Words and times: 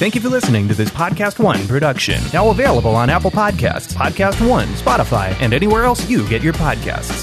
Thank 0.00 0.14
you 0.14 0.22
for 0.22 0.30
listening 0.30 0.66
to 0.68 0.72
this 0.72 0.88
Podcast 0.88 1.38
One 1.38 1.68
production. 1.68 2.22
Now 2.32 2.48
available 2.48 2.96
on 2.96 3.10
Apple 3.10 3.30
Podcasts, 3.30 3.92
Podcast 3.92 4.48
One, 4.48 4.66
Spotify, 4.68 5.38
and 5.42 5.52
anywhere 5.52 5.84
else 5.84 6.08
you 6.08 6.26
get 6.26 6.40
your 6.40 6.54
podcasts. 6.54 7.22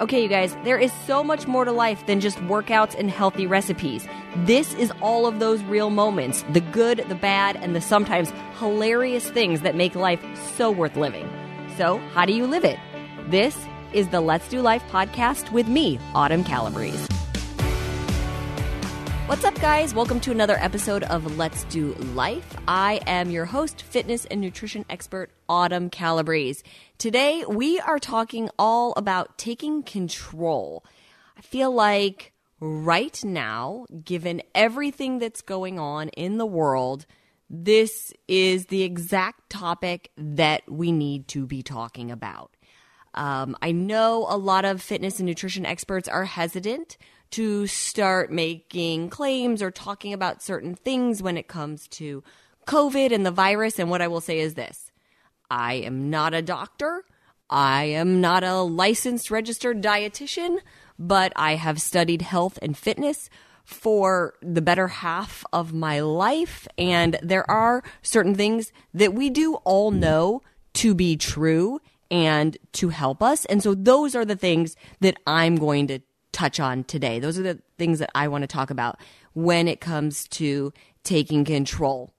Okay, 0.00 0.24
you 0.24 0.28
guys, 0.28 0.56
there 0.64 0.76
is 0.76 0.92
so 1.06 1.22
much 1.22 1.46
more 1.46 1.64
to 1.64 1.70
life 1.70 2.04
than 2.08 2.18
just 2.18 2.38
workouts 2.38 2.98
and 2.98 3.08
healthy 3.08 3.46
recipes. 3.46 4.08
This 4.38 4.74
is 4.74 4.90
all 5.00 5.24
of 5.24 5.38
those 5.38 5.62
real 5.62 5.88
moments 5.88 6.44
the 6.50 6.60
good, 6.60 7.04
the 7.08 7.14
bad, 7.14 7.54
and 7.54 7.76
the 7.76 7.80
sometimes 7.80 8.32
hilarious 8.58 9.30
things 9.30 9.60
that 9.60 9.76
make 9.76 9.94
life 9.94 10.20
so 10.56 10.72
worth 10.72 10.96
living. 10.96 11.30
So, 11.76 11.98
how 12.12 12.26
do 12.26 12.32
you 12.32 12.48
live 12.48 12.64
it? 12.64 12.80
This 13.28 13.56
is 13.92 14.08
the 14.08 14.20
Let's 14.20 14.48
Do 14.48 14.62
Life 14.62 14.82
podcast 14.90 15.52
with 15.52 15.68
me, 15.68 16.00
Autumn 16.12 16.42
Calabrese. 16.42 17.06
What's 19.26 19.44
up, 19.44 19.60
guys? 19.60 19.92
Welcome 19.92 20.20
to 20.20 20.30
another 20.30 20.56
episode 20.60 21.02
of 21.02 21.36
Let's 21.36 21.64
Do 21.64 21.94
Life. 21.94 22.56
I 22.68 23.00
am 23.08 23.28
your 23.28 23.44
host, 23.44 23.82
fitness 23.82 24.24
and 24.24 24.40
nutrition 24.40 24.84
expert, 24.88 25.32
Autumn 25.48 25.90
Calabrese. 25.90 26.62
Today, 26.96 27.44
we 27.48 27.80
are 27.80 27.98
talking 27.98 28.50
all 28.56 28.94
about 28.96 29.36
taking 29.36 29.82
control. 29.82 30.84
I 31.36 31.40
feel 31.40 31.72
like 31.72 32.34
right 32.60 33.20
now, 33.24 33.86
given 34.04 34.42
everything 34.54 35.18
that's 35.18 35.42
going 35.42 35.80
on 35.80 36.10
in 36.10 36.38
the 36.38 36.46
world, 36.46 37.04
this 37.50 38.12
is 38.28 38.66
the 38.66 38.84
exact 38.84 39.50
topic 39.50 40.12
that 40.16 40.70
we 40.70 40.92
need 40.92 41.26
to 41.28 41.48
be 41.48 41.64
talking 41.64 42.12
about. 42.12 42.56
Um, 43.12 43.56
I 43.60 43.72
know 43.72 44.24
a 44.28 44.36
lot 44.36 44.64
of 44.64 44.80
fitness 44.80 45.18
and 45.18 45.26
nutrition 45.26 45.66
experts 45.66 46.06
are 46.06 46.26
hesitant 46.26 46.96
to 47.32 47.66
start 47.66 48.30
making 48.30 49.10
claims 49.10 49.62
or 49.62 49.70
talking 49.70 50.12
about 50.12 50.42
certain 50.42 50.74
things 50.74 51.22
when 51.22 51.36
it 51.36 51.48
comes 51.48 51.88
to 51.88 52.22
COVID 52.66 53.12
and 53.12 53.24
the 53.24 53.30
virus. 53.30 53.78
And 53.78 53.90
what 53.90 54.02
I 54.02 54.08
will 54.08 54.20
say 54.20 54.38
is 54.38 54.54
this 54.54 54.90
I 55.50 55.74
am 55.74 56.10
not 56.10 56.34
a 56.34 56.42
doctor, 56.42 57.04
I 57.48 57.84
am 57.84 58.20
not 58.20 58.42
a 58.42 58.60
licensed 58.60 59.30
registered 59.30 59.82
dietitian, 59.82 60.58
but 60.98 61.32
I 61.36 61.54
have 61.56 61.80
studied 61.80 62.22
health 62.22 62.58
and 62.62 62.76
fitness 62.76 63.28
for 63.64 64.34
the 64.40 64.62
better 64.62 64.88
half 64.88 65.44
of 65.52 65.72
my 65.72 66.00
life. 66.00 66.68
And 66.78 67.18
there 67.22 67.48
are 67.50 67.82
certain 68.02 68.34
things 68.34 68.72
that 68.94 69.12
we 69.12 69.28
do 69.28 69.56
all 69.64 69.90
know 69.90 70.42
to 70.74 70.94
be 70.94 71.16
true 71.16 71.80
and 72.10 72.56
to 72.72 72.90
help 72.90 73.22
us. 73.22 73.44
And 73.46 73.62
so 73.62 73.74
those 73.74 74.14
are 74.14 74.24
the 74.24 74.36
things 74.36 74.76
that 75.00 75.16
I'm 75.26 75.56
going 75.56 75.88
to 75.88 76.00
touch 76.36 76.60
on 76.60 76.84
today. 76.84 77.18
Those 77.18 77.38
are 77.38 77.42
the 77.42 77.58
things 77.78 77.98
that 77.98 78.10
I 78.14 78.28
want 78.28 78.42
to 78.42 78.46
talk 78.46 78.70
about 78.70 79.00
when 79.32 79.68
it 79.68 79.80
comes 79.80 80.28
to 80.28 80.70
taking 81.02 81.46
control. 81.46 82.12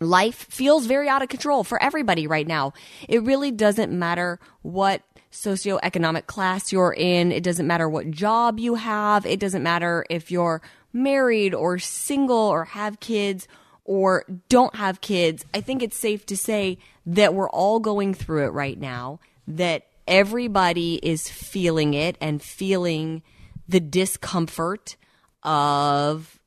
Life 0.00 0.46
feels 0.50 0.86
very 0.86 1.10
out 1.10 1.22
of 1.22 1.28
control 1.28 1.62
for 1.62 1.80
everybody 1.82 2.26
right 2.26 2.46
now. 2.46 2.72
It 3.06 3.22
really 3.22 3.50
doesn't 3.50 3.92
matter 3.92 4.40
what 4.62 5.02
socioeconomic 5.30 6.26
class 6.26 6.72
you're 6.72 6.94
in. 6.96 7.32
It 7.32 7.42
doesn't 7.42 7.66
matter 7.66 7.86
what 7.88 8.10
job 8.10 8.58
you 8.58 8.76
have. 8.76 9.26
It 9.26 9.40
doesn't 9.40 9.62
matter 9.62 10.06
if 10.08 10.30
you're 10.30 10.62
married 10.92 11.54
or 11.54 11.78
single 11.78 12.36
or 12.36 12.64
have 12.64 12.98
kids 12.98 13.46
or 13.84 14.24
don't 14.48 14.74
have 14.76 15.02
kids. 15.02 15.44
I 15.52 15.60
think 15.60 15.82
it's 15.82 15.98
safe 15.98 16.24
to 16.26 16.36
say 16.36 16.78
that 17.04 17.34
we're 17.34 17.50
all 17.50 17.78
going 17.78 18.14
through 18.14 18.46
it 18.46 18.52
right 18.52 18.78
now, 18.78 19.20
that 19.48 19.86
everybody 20.06 20.96
is 21.02 21.28
feeling 21.28 21.94
it 21.94 22.16
and 22.20 22.42
feeling 22.42 23.22
the 23.68 23.80
discomfort 23.80 24.96
of 25.42 26.38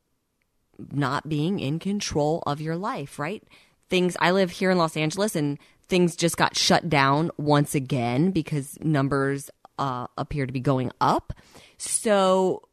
not 0.92 1.28
being 1.28 1.58
in 1.58 1.78
control 1.78 2.42
of 2.46 2.60
your 2.60 2.76
life, 2.76 3.18
right? 3.18 3.42
Things, 3.88 4.16
I 4.20 4.30
live 4.30 4.50
here 4.50 4.70
in 4.70 4.78
Los 4.78 4.96
Angeles 4.96 5.34
and 5.34 5.58
things 5.88 6.14
just 6.14 6.36
got 6.36 6.56
shut 6.56 6.88
down 6.88 7.30
once 7.36 7.74
again 7.74 8.30
because 8.30 8.78
numbers 8.80 9.50
uh, 9.78 10.06
appear 10.16 10.46
to 10.46 10.52
be 10.52 10.60
going 10.60 10.92
up. 11.00 11.32
So 11.78 12.67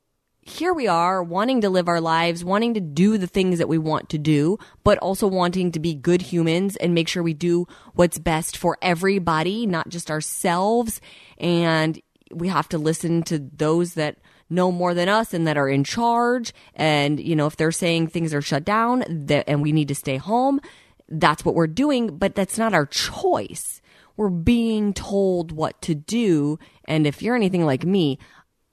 here 0.48 0.76
we 0.76 0.88
are 0.88 1.24
wanting 1.24 1.62
to 1.62 1.72
live 1.72 1.88
our 1.88 2.00
lives, 2.00 2.46
wanting 2.46 2.76
to 2.76 2.80
do 2.80 3.18
the 3.18 3.26
things 3.26 3.58
that 3.58 3.68
we 3.68 3.80
want 3.80 4.10
to 4.10 4.20
do, 4.20 4.60
but 4.84 5.00
also 5.00 5.26
wanting 5.28 5.72
to 5.72 5.80
be 5.80 5.96
good 5.96 6.22
humans 6.22 6.76
and 6.76 6.94
make 6.94 7.08
sure 7.08 7.24
we 7.24 7.34
do 7.34 7.68
what's 7.96 8.20
best 8.20 8.56
for 8.56 8.78
everybody, 8.80 9.66
not 9.66 9.90
just 9.90 10.12
ourselves. 10.12 11.02
And 11.40 12.00
we 12.30 12.48
have 12.48 12.70
to 12.70 12.78
listen 12.78 13.24
to 13.24 13.40
those 13.40 13.96
that 13.96 14.18
know 14.48 14.72
more 14.72 14.94
than 14.94 15.10
us 15.10 15.34
and 15.34 15.48
that 15.48 15.58
are 15.58 15.68
in 15.68 15.84
charge. 15.84 16.54
And, 16.76 17.20
you 17.20 17.36
know, 17.36 17.48
if 17.48 17.58
they're 17.58 17.72
saying 17.72 18.08
things 18.08 18.32
are 18.32 18.42
shut 18.42 18.64
down 18.64 19.02
and 19.48 19.64
we 19.64 19.72
need 19.72 19.88
to 19.88 19.96
stay 19.96 20.18
home, 20.18 20.62
that's 21.10 21.44
what 21.44 21.56
we're 21.56 21.66
doing, 21.66 22.20
but 22.20 22.36
that's 22.36 22.60
not 22.60 22.76
our 22.76 22.86
choice. 22.86 23.82
We're 24.16 24.30
being 24.30 24.94
told 24.94 25.52
what 25.52 25.82
to 25.82 25.96
do. 25.96 26.60
And 26.86 27.06
if 27.06 27.22
you're 27.22 27.36
anything 27.36 27.66
like 27.66 27.84
me, 27.84 28.20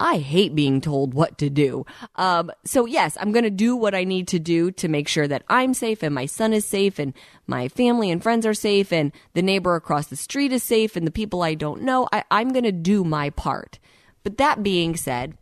I 0.02 0.18
hate 0.18 0.56
being 0.56 0.80
told 0.80 1.14
what 1.14 1.38
to 1.38 1.48
do. 1.48 1.86
Um, 2.16 2.50
so 2.64 2.86
yes, 2.86 3.16
I'm 3.20 3.30
going 3.30 3.44
to 3.44 3.50
do 3.50 3.76
what 3.76 3.94
I 3.94 4.02
need 4.02 4.26
to 4.28 4.40
do 4.40 4.72
to 4.72 4.88
make 4.88 5.06
sure 5.06 5.28
that 5.28 5.44
I'm 5.48 5.74
safe 5.74 6.02
and 6.02 6.12
my 6.12 6.26
son 6.26 6.52
is 6.52 6.64
safe 6.64 6.98
and 6.98 7.14
my 7.46 7.68
family 7.68 8.10
and 8.10 8.20
friends 8.20 8.44
are 8.44 8.52
safe 8.52 8.92
and 8.92 9.12
the 9.34 9.42
neighbor 9.42 9.76
across 9.76 10.08
the 10.08 10.16
street 10.16 10.52
is 10.52 10.64
safe 10.64 10.96
and 10.96 11.06
the 11.06 11.12
people 11.12 11.42
I 11.42 11.54
don't 11.54 11.82
know. 11.82 12.08
I, 12.12 12.24
I'm 12.32 12.48
going 12.48 12.64
to 12.64 12.72
do 12.72 13.04
my 13.04 13.30
part. 13.30 13.78
But 14.24 14.38
that 14.38 14.64
being 14.64 14.96
said, 14.96 15.38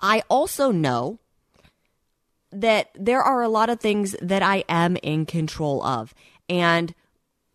I 0.00 0.24
also 0.28 0.72
know 0.72 1.20
that 2.50 2.90
there 2.96 3.22
are 3.22 3.42
a 3.42 3.48
lot 3.48 3.70
of 3.70 3.78
things 3.78 4.16
that 4.20 4.42
I 4.42 4.64
am 4.68 4.96
in 4.96 5.26
control 5.26 5.80
of. 5.84 6.12
And 6.48 6.92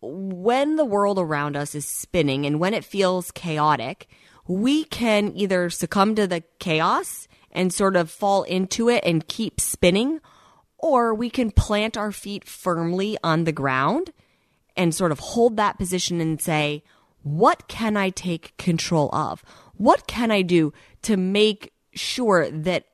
when 0.00 0.76
the 0.76 0.84
world 0.86 1.18
around 1.18 1.56
us 1.56 1.74
is 1.74 1.84
spinning 1.84 2.46
and 2.46 2.58
when 2.58 2.72
it 2.72 2.86
feels 2.86 3.30
chaotic, 3.30 4.08
we 4.50 4.82
can 4.82 5.32
either 5.36 5.70
succumb 5.70 6.16
to 6.16 6.26
the 6.26 6.42
chaos 6.58 7.28
and 7.52 7.72
sort 7.72 7.94
of 7.94 8.10
fall 8.10 8.42
into 8.42 8.88
it 8.88 9.04
and 9.06 9.28
keep 9.28 9.60
spinning, 9.60 10.20
or 10.76 11.14
we 11.14 11.30
can 11.30 11.52
plant 11.52 11.96
our 11.96 12.10
feet 12.10 12.44
firmly 12.44 13.16
on 13.22 13.44
the 13.44 13.52
ground 13.52 14.12
and 14.76 14.92
sort 14.92 15.12
of 15.12 15.20
hold 15.20 15.56
that 15.56 15.78
position 15.78 16.20
and 16.20 16.40
say, 16.40 16.82
what 17.22 17.68
can 17.68 17.96
I 17.96 18.10
take 18.10 18.56
control 18.56 19.08
of? 19.14 19.44
What 19.74 20.08
can 20.08 20.32
I 20.32 20.42
do 20.42 20.72
to 21.02 21.16
make 21.16 21.72
sure 21.94 22.50
that 22.50 22.86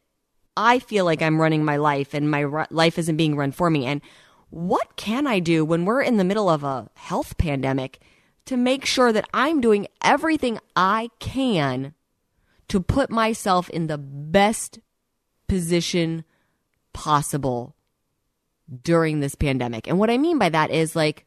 I 0.59 0.79
feel 0.79 1.07
like 1.07 1.23
I'm 1.23 1.41
running 1.41 1.65
my 1.65 1.77
life 1.77 2.13
and 2.13 2.31
my 2.31 2.41
ru- 2.41 2.65
life 2.71 2.99
isn't 2.99 3.17
being 3.17 3.35
run 3.35 3.53
for 3.53 3.71
me. 3.71 3.87
And 3.87 4.03
what 4.51 4.97
can 4.97 5.27
I 5.27 5.39
do 5.39 5.65
when 5.65 5.87
we're 5.87 6.03
in 6.03 6.19
the 6.19 6.25
middle 6.25 6.51
of 6.51 6.65
a 6.65 6.91
health 6.97 7.39
pandemic 7.39 8.01
to 8.47 8.57
make 8.57 8.85
sure 8.85 9.13
that 9.13 9.29
I'm 9.35 9.61
doing 9.61 9.87
everything 10.03 10.59
I 10.75 11.11
can 11.19 11.95
to 12.69 12.81
put 12.81 13.11
myself 13.11 13.69
in 13.71 13.87
the 13.87 13.99
best 13.99 14.81
position 15.49 16.25
possible 16.93 17.77
during 18.83 19.21
this 19.21 19.35
pandemic? 19.35 19.87
And 19.87 19.99
what 19.99 20.11
I 20.11 20.19
mean 20.19 20.39
by 20.39 20.49
that 20.49 20.71
is 20.71 20.97
like, 20.97 21.27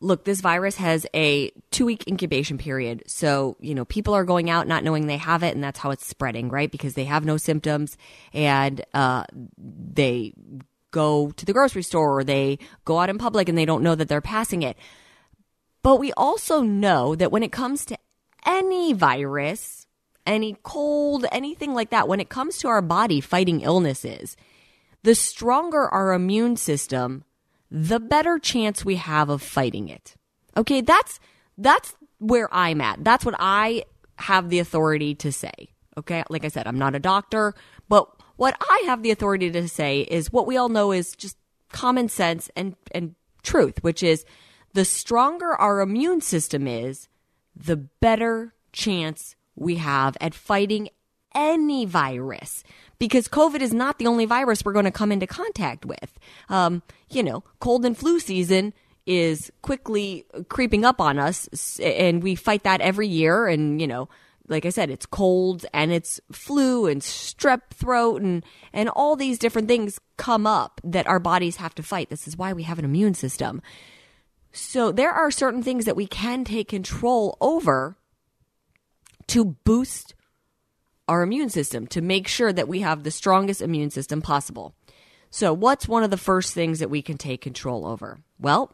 look, 0.00 0.24
this 0.24 0.40
virus 0.40 0.76
has 0.76 1.06
a 1.14 1.50
two 1.70 1.84
week 1.84 2.06
incubation 2.08 2.58
period. 2.58 3.02
So, 3.06 3.56
you 3.60 3.74
know, 3.74 3.84
people 3.84 4.14
are 4.14 4.24
going 4.24 4.50
out 4.50 4.66
not 4.66 4.82
knowing 4.82 5.06
they 5.06 5.18
have 5.18 5.42
it, 5.42 5.54
and 5.54 5.62
that's 5.62 5.78
how 5.78 5.90
it's 5.90 6.06
spreading, 6.06 6.48
right? 6.48 6.70
Because 6.70 6.94
they 6.94 7.04
have 7.04 7.24
no 7.24 7.36
symptoms 7.36 7.96
and 8.32 8.84
uh, 8.94 9.24
they 9.58 10.32
go 10.90 11.30
to 11.30 11.46
the 11.46 11.52
grocery 11.52 11.82
store 11.82 12.18
or 12.18 12.24
they 12.24 12.58
go 12.84 12.98
out 12.98 13.10
in 13.10 13.18
public 13.18 13.48
and 13.48 13.56
they 13.56 13.64
don't 13.64 13.82
know 13.82 13.94
that 13.94 14.08
they're 14.08 14.20
passing 14.20 14.62
it. 14.62 14.76
But 15.82 15.96
we 15.96 16.12
also 16.12 16.60
know 16.60 17.14
that 17.14 17.32
when 17.32 17.42
it 17.42 17.52
comes 17.52 17.84
to 17.86 17.98
any 18.44 18.92
virus, 18.92 19.86
any 20.26 20.56
cold, 20.62 21.26
anything 21.32 21.74
like 21.74 21.90
that, 21.90 22.08
when 22.08 22.20
it 22.20 22.28
comes 22.28 22.58
to 22.58 22.68
our 22.68 22.82
body 22.82 23.20
fighting 23.20 23.62
illnesses, 23.62 24.36
the 25.02 25.14
stronger 25.14 25.88
our 25.88 26.12
immune 26.12 26.56
system, 26.56 27.24
the 27.70 28.00
better 28.00 28.38
chance 28.38 28.84
we 28.84 28.96
have 28.96 29.30
of 29.30 29.42
fighting 29.42 29.88
it. 29.88 30.14
Okay, 30.56 30.80
that's 30.80 31.20
that's 31.56 31.94
where 32.18 32.52
I'm 32.52 32.80
at. 32.80 33.02
That's 33.02 33.24
what 33.24 33.36
I 33.38 33.84
have 34.16 34.50
the 34.50 34.58
authority 34.58 35.14
to 35.16 35.32
say. 35.32 35.70
Okay, 35.96 36.22
like 36.28 36.44
I 36.44 36.48
said, 36.48 36.66
I'm 36.66 36.78
not 36.78 36.94
a 36.94 37.00
doctor, 37.00 37.54
but 37.88 38.08
what 38.36 38.56
I 38.60 38.82
have 38.86 39.02
the 39.02 39.10
authority 39.10 39.50
to 39.50 39.68
say 39.68 40.00
is 40.00 40.32
what 40.32 40.46
we 40.46 40.56
all 40.56 40.68
know 40.68 40.92
is 40.92 41.14
just 41.16 41.36
common 41.72 42.08
sense 42.08 42.50
and 42.56 42.76
and 42.92 43.14
truth, 43.42 43.82
which 43.82 44.02
is 44.02 44.24
the 44.72 44.84
stronger 44.84 45.54
our 45.54 45.80
immune 45.80 46.20
system 46.20 46.66
is, 46.66 47.08
the 47.54 47.76
better 47.76 48.54
chance 48.72 49.36
we 49.56 49.76
have 49.76 50.16
at 50.20 50.34
fighting 50.34 50.88
any 51.34 51.84
virus 51.84 52.64
because 52.98 53.28
COVID 53.28 53.60
is 53.60 53.72
not 53.72 53.98
the 53.98 54.06
only 54.06 54.26
virus 54.26 54.64
we're 54.64 54.72
going 54.72 54.84
to 54.84 54.90
come 54.90 55.12
into 55.12 55.26
contact 55.26 55.84
with. 55.84 56.18
Um, 56.48 56.82
you 57.08 57.22
know, 57.22 57.44
cold 57.60 57.84
and 57.84 57.96
flu 57.96 58.20
season 58.20 58.72
is 59.06 59.50
quickly 59.62 60.24
creeping 60.48 60.84
up 60.84 61.00
on 61.00 61.18
us, 61.18 61.80
and 61.80 62.22
we 62.22 62.34
fight 62.34 62.62
that 62.64 62.80
every 62.80 63.08
year. 63.08 63.48
And, 63.48 63.80
you 63.80 63.86
know, 63.86 64.08
like 64.48 64.66
I 64.66 64.70
said, 64.70 64.90
it's 64.90 65.06
colds 65.06 65.64
and 65.72 65.92
it's 65.92 66.20
flu 66.30 66.86
and 66.86 67.00
strep 67.00 67.70
throat 67.72 68.20
and, 68.20 68.44
and 68.72 68.88
all 68.90 69.16
these 69.16 69.38
different 69.38 69.68
things 69.68 69.98
come 70.16 70.46
up 70.46 70.80
that 70.84 71.06
our 71.06 71.20
bodies 71.20 71.56
have 71.56 71.74
to 71.76 71.82
fight. 71.82 72.10
This 72.10 72.28
is 72.28 72.36
why 72.36 72.52
we 72.52 72.64
have 72.64 72.78
an 72.78 72.84
immune 72.84 73.14
system. 73.14 73.62
So 74.52 74.92
there 74.92 75.12
are 75.12 75.30
certain 75.30 75.62
things 75.62 75.84
that 75.84 75.96
we 75.96 76.06
can 76.06 76.44
take 76.44 76.68
control 76.68 77.36
over 77.40 77.96
to 79.28 79.56
boost 79.64 80.14
our 81.10 81.22
immune 81.22 81.50
system, 81.50 81.88
to 81.88 82.00
make 82.00 82.28
sure 82.28 82.52
that 82.52 82.68
we 82.68 82.80
have 82.80 83.02
the 83.02 83.10
strongest 83.10 83.60
immune 83.60 83.90
system 83.90 84.22
possible. 84.22 84.74
So, 85.30 85.52
what's 85.52 85.88
one 85.88 86.04
of 86.04 86.10
the 86.10 86.16
first 86.16 86.54
things 86.54 86.78
that 86.78 86.90
we 86.90 87.02
can 87.02 87.18
take 87.18 87.40
control 87.40 87.84
over? 87.84 88.20
Well, 88.38 88.72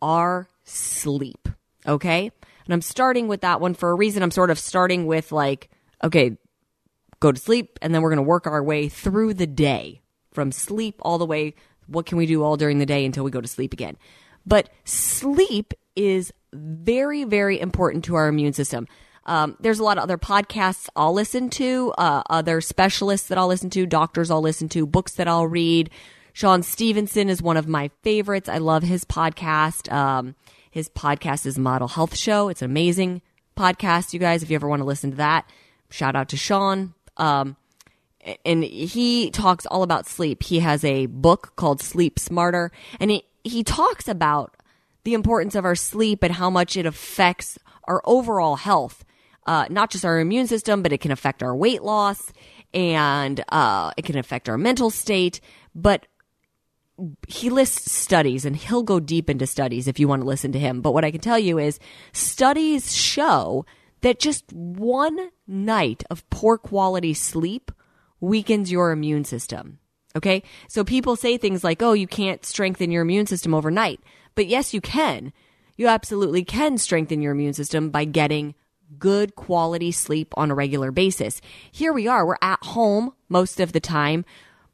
our 0.00 0.48
sleep. 0.64 1.48
Okay. 1.86 2.30
And 2.64 2.74
I'm 2.74 2.82
starting 2.82 3.28
with 3.28 3.42
that 3.42 3.60
one 3.60 3.74
for 3.74 3.90
a 3.90 3.94
reason. 3.94 4.22
I'm 4.22 4.30
sort 4.30 4.50
of 4.50 4.58
starting 4.58 5.06
with 5.06 5.32
like, 5.32 5.70
okay, 6.02 6.36
go 7.20 7.30
to 7.30 7.40
sleep, 7.40 7.78
and 7.80 7.94
then 7.94 8.02
we're 8.02 8.10
going 8.10 8.16
to 8.16 8.22
work 8.22 8.46
our 8.46 8.62
way 8.62 8.88
through 8.88 9.34
the 9.34 9.46
day 9.46 10.00
from 10.32 10.52
sleep 10.52 10.96
all 11.00 11.18
the 11.18 11.26
way. 11.26 11.54
What 11.86 12.06
can 12.06 12.18
we 12.18 12.26
do 12.26 12.42
all 12.42 12.56
during 12.56 12.78
the 12.78 12.86
day 12.86 13.04
until 13.04 13.22
we 13.22 13.30
go 13.30 13.40
to 13.40 13.48
sleep 13.48 13.72
again? 13.72 13.96
But 14.46 14.70
sleep 14.84 15.74
is 15.96 16.32
very, 16.52 17.24
very 17.24 17.60
important 17.60 18.04
to 18.04 18.14
our 18.14 18.28
immune 18.28 18.52
system. 18.52 18.86
Um, 19.24 19.56
there's 19.58 19.80
a 19.80 19.84
lot 19.84 19.98
of 19.98 20.04
other 20.04 20.18
podcasts 20.18 20.88
I'll 20.94 21.12
listen 21.12 21.50
to, 21.50 21.92
uh, 21.98 22.22
other 22.30 22.60
specialists 22.60 23.26
that 23.28 23.38
I'll 23.38 23.48
listen 23.48 23.70
to, 23.70 23.84
doctors 23.84 24.30
I'll 24.30 24.40
listen 24.40 24.68
to, 24.70 24.86
books 24.86 25.14
that 25.14 25.26
I'll 25.26 25.48
read. 25.48 25.90
Shawn 26.32 26.62
Stevenson 26.62 27.28
is 27.28 27.42
one 27.42 27.56
of 27.56 27.66
my 27.66 27.90
favorites. 28.02 28.48
I 28.48 28.58
love 28.58 28.84
his 28.84 29.04
podcast. 29.04 29.90
Um, 29.92 30.36
his 30.70 30.88
podcast 30.88 31.44
is 31.46 31.58
Model 31.58 31.88
Health 31.88 32.16
Show. 32.16 32.48
It's 32.48 32.62
an 32.62 32.70
amazing 32.70 33.22
podcast, 33.56 34.12
you 34.12 34.20
guys. 34.20 34.42
If 34.42 34.50
you 34.50 34.54
ever 34.54 34.68
want 34.68 34.80
to 34.80 34.86
listen 34.86 35.10
to 35.12 35.16
that, 35.16 35.50
shout 35.90 36.14
out 36.14 36.28
to 36.28 36.36
Shawn. 36.36 36.94
Um, 37.16 37.56
and 38.44 38.62
he 38.62 39.30
talks 39.30 39.66
all 39.66 39.82
about 39.82 40.06
sleep. 40.06 40.42
He 40.42 40.60
has 40.60 40.84
a 40.84 41.06
book 41.06 41.54
called 41.56 41.80
Sleep 41.80 42.18
Smarter, 42.18 42.70
and 43.00 43.10
he, 43.10 43.24
he 43.48 43.62
talks 43.62 44.08
about 44.08 44.56
the 45.04 45.14
importance 45.14 45.54
of 45.54 45.64
our 45.64 45.76
sleep 45.76 46.22
and 46.22 46.34
how 46.34 46.50
much 46.50 46.76
it 46.76 46.86
affects 46.86 47.58
our 47.84 48.02
overall 48.04 48.56
health 48.56 49.04
uh, 49.46 49.66
not 49.70 49.90
just 49.90 50.04
our 50.04 50.18
immune 50.18 50.46
system, 50.46 50.82
but 50.82 50.92
it 50.92 50.98
can 50.98 51.12
affect 51.12 51.42
our 51.42 51.54
weight 51.54 51.82
loss 51.82 52.32
and 52.74 53.42
uh, 53.48 53.92
it 53.96 54.04
can 54.04 54.18
affect 54.18 54.48
our 54.48 54.58
mental 54.58 54.90
state. 54.90 55.40
But 55.74 56.06
he 57.28 57.50
lists 57.50 57.92
studies 57.92 58.44
and 58.44 58.56
he'll 58.56 58.82
go 58.82 58.98
deep 59.00 59.30
into 59.30 59.46
studies 59.46 59.86
if 59.86 60.00
you 60.00 60.08
want 60.08 60.22
to 60.22 60.28
listen 60.28 60.52
to 60.52 60.58
him. 60.58 60.80
But 60.80 60.92
what 60.92 61.04
I 61.04 61.10
can 61.10 61.20
tell 61.20 61.38
you 61.38 61.58
is 61.58 61.78
studies 62.12 62.94
show 62.94 63.64
that 64.00 64.18
just 64.18 64.52
one 64.52 65.30
night 65.46 66.02
of 66.10 66.28
poor 66.30 66.58
quality 66.58 67.14
sleep 67.14 67.70
weakens 68.20 68.72
your 68.72 68.90
immune 68.90 69.24
system. 69.24 69.78
Okay. 70.16 70.42
So 70.66 70.82
people 70.82 71.14
say 71.14 71.36
things 71.36 71.62
like, 71.62 71.82
oh, 71.82 71.92
you 71.92 72.06
can't 72.06 72.44
strengthen 72.44 72.90
your 72.90 73.02
immune 73.02 73.26
system 73.26 73.54
overnight. 73.54 74.00
But 74.34 74.46
yes, 74.46 74.72
you 74.72 74.80
can. 74.80 75.32
You 75.76 75.88
absolutely 75.88 76.42
can 76.42 76.78
strengthen 76.78 77.20
your 77.20 77.32
immune 77.32 77.52
system 77.52 77.90
by 77.90 78.06
getting 78.06 78.54
good 78.98 79.36
quality 79.36 79.92
sleep 79.92 80.32
on 80.36 80.50
a 80.50 80.54
regular 80.54 80.90
basis. 80.90 81.40
Here 81.70 81.92
we 81.92 82.08
are, 82.08 82.24
we're 82.24 82.36
at 82.40 82.62
home 82.64 83.12
most 83.28 83.60
of 83.60 83.72
the 83.72 83.80
time. 83.80 84.24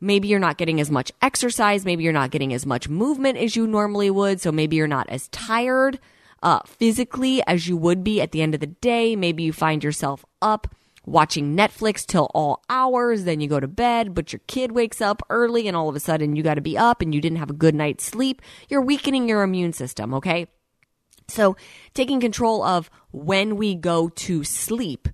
Maybe 0.01 0.29
you're 0.29 0.39
not 0.39 0.59
getting 0.59 0.81
as 0.81 0.91
much 0.91 1.11
exercise. 1.21 1.85
Maybe 1.85 2.05
you're 2.05 2.13
not 2.13 2.31
getting 2.31 2.53
as 2.53 2.67
much 2.67 2.89
movement 2.89 3.39
as 3.39 3.57
you 3.57 3.67
normally 3.67 4.11
would. 4.11 4.41
So 4.41 4.53
maybe 4.53 4.77
you're 4.77 4.89
not 4.89 5.09
as 5.09 5.29
tired 5.29 5.99
uh, 6.43 6.61
physically 6.67 7.43
as 7.47 7.69
you 7.69 7.77
would 7.77 8.03
be 8.03 8.21
at 8.21 8.33
the 8.33 8.43
end 8.43 8.55
of 8.55 8.61
the 8.61 8.67
day. 8.67 9.17
Maybe 9.17 9.45
you 9.45 9.53
find 9.53 9.83
yourself 9.83 10.25
up 10.41 10.75
watching 11.05 11.57
Netflix 11.57 12.07
till 12.07 12.31
all 12.35 12.63
hours. 12.69 13.25
Then 13.25 13.41
you 13.41 13.49
go 13.49 13.61
to 13.61 13.69
bed, 13.69 14.15
but 14.15 14.33
your 14.33 14.41
kid 14.47 14.73
wakes 14.73 15.01
up 15.01 15.23
early 15.31 15.69
and 15.69 15.77
all 15.77 15.89
of 15.89 15.97
a 15.97 16.01
sudden 16.01 16.37
you 16.37 16.43
got 16.43 16.55
to 16.55 16.61
be 16.61 16.79
up 16.79 17.03
and 17.03 17.15
you 17.15 17.21
didn't 17.21 17.39
have 17.39 17.51
a 17.51 17.55
good 17.55 17.75
night's 17.75 18.05
sleep. 18.05 18.43
You're 18.69 18.83
weakening 18.83 19.29
your 19.29 19.43
immune 19.43 19.73
system. 19.73 20.15
Okay. 20.15 20.47
So 21.29 21.57
taking 21.95 22.21
control 22.21 22.63
of 22.63 22.91
when 23.11 23.57
we 23.57 23.75
go 23.75 24.09
to 24.09 24.45
sleep 24.45 25.09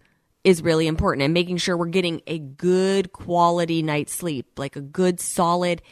is 0.44 0.62
really 0.62 0.86
important 0.86 1.24
and 1.24 1.34
making 1.34 1.58
sure 1.58 1.76
we're 1.76 1.86
getting 1.86 2.22
a 2.26 2.38
good 2.38 3.12
quality 3.12 3.82
night's 3.82 4.14
sleep, 4.14 4.58
like 4.58 4.76
a 4.76 4.80
good 4.80 5.20
solid 5.20 5.82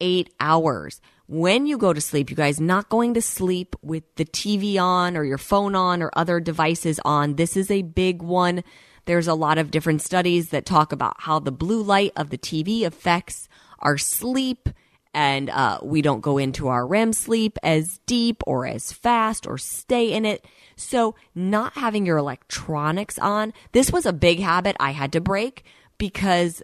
eight 0.00 0.32
hours. 0.40 1.00
When 1.28 1.66
you 1.66 1.78
go 1.78 1.92
to 1.92 2.00
sleep, 2.00 2.28
you 2.28 2.36
guys 2.36 2.60
not 2.60 2.88
going 2.88 3.14
to 3.14 3.22
sleep 3.22 3.76
with 3.80 4.02
the 4.16 4.24
TV 4.24 4.78
on 4.78 5.16
or 5.16 5.24
your 5.24 5.38
phone 5.38 5.74
on 5.74 6.02
or 6.02 6.10
other 6.14 6.40
devices 6.40 7.00
on. 7.04 7.36
This 7.36 7.56
is 7.56 7.70
a 7.70 7.82
big 7.82 8.20
one. 8.20 8.64
There's 9.04 9.28
a 9.28 9.34
lot 9.34 9.58
of 9.58 9.70
different 9.70 10.02
studies 10.02 10.50
that 10.50 10.66
talk 10.66 10.92
about 10.92 11.20
how 11.20 11.38
the 11.38 11.52
blue 11.52 11.82
light 11.82 12.12
of 12.16 12.30
the 12.30 12.38
TV 12.38 12.84
affects 12.84 13.48
our 13.80 13.98
sleep 13.98 14.68
and 15.14 15.50
uh, 15.50 15.78
we 15.82 16.00
don't 16.00 16.20
go 16.20 16.38
into 16.38 16.68
our 16.68 16.86
REM 16.86 17.12
sleep 17.12 17.58
as 17.62 18.00
deep 18.06 18.42
or 18.46 18.66
as 18.66 18.92
fast 18.92 19.46
or 19.46 19.58
stay 19.58 20.12
in 20.12 20.24
it. 20.24 20.46
So, 20.74 21.14
not 21.34 21.74
having 21.74 22.06
your 22.06 22.16
electronics 22.16 23.18
on, 23.18 23.52
this 23.72 23.92
was 23.92 24.06
a 24.06 24.12
big 24.12 24.40
habit 24.40 24.76
I 24.80 24.92
had 24.92 25.12
to 25.12 25.20
break 25.20 25.64
because 25.98 26.62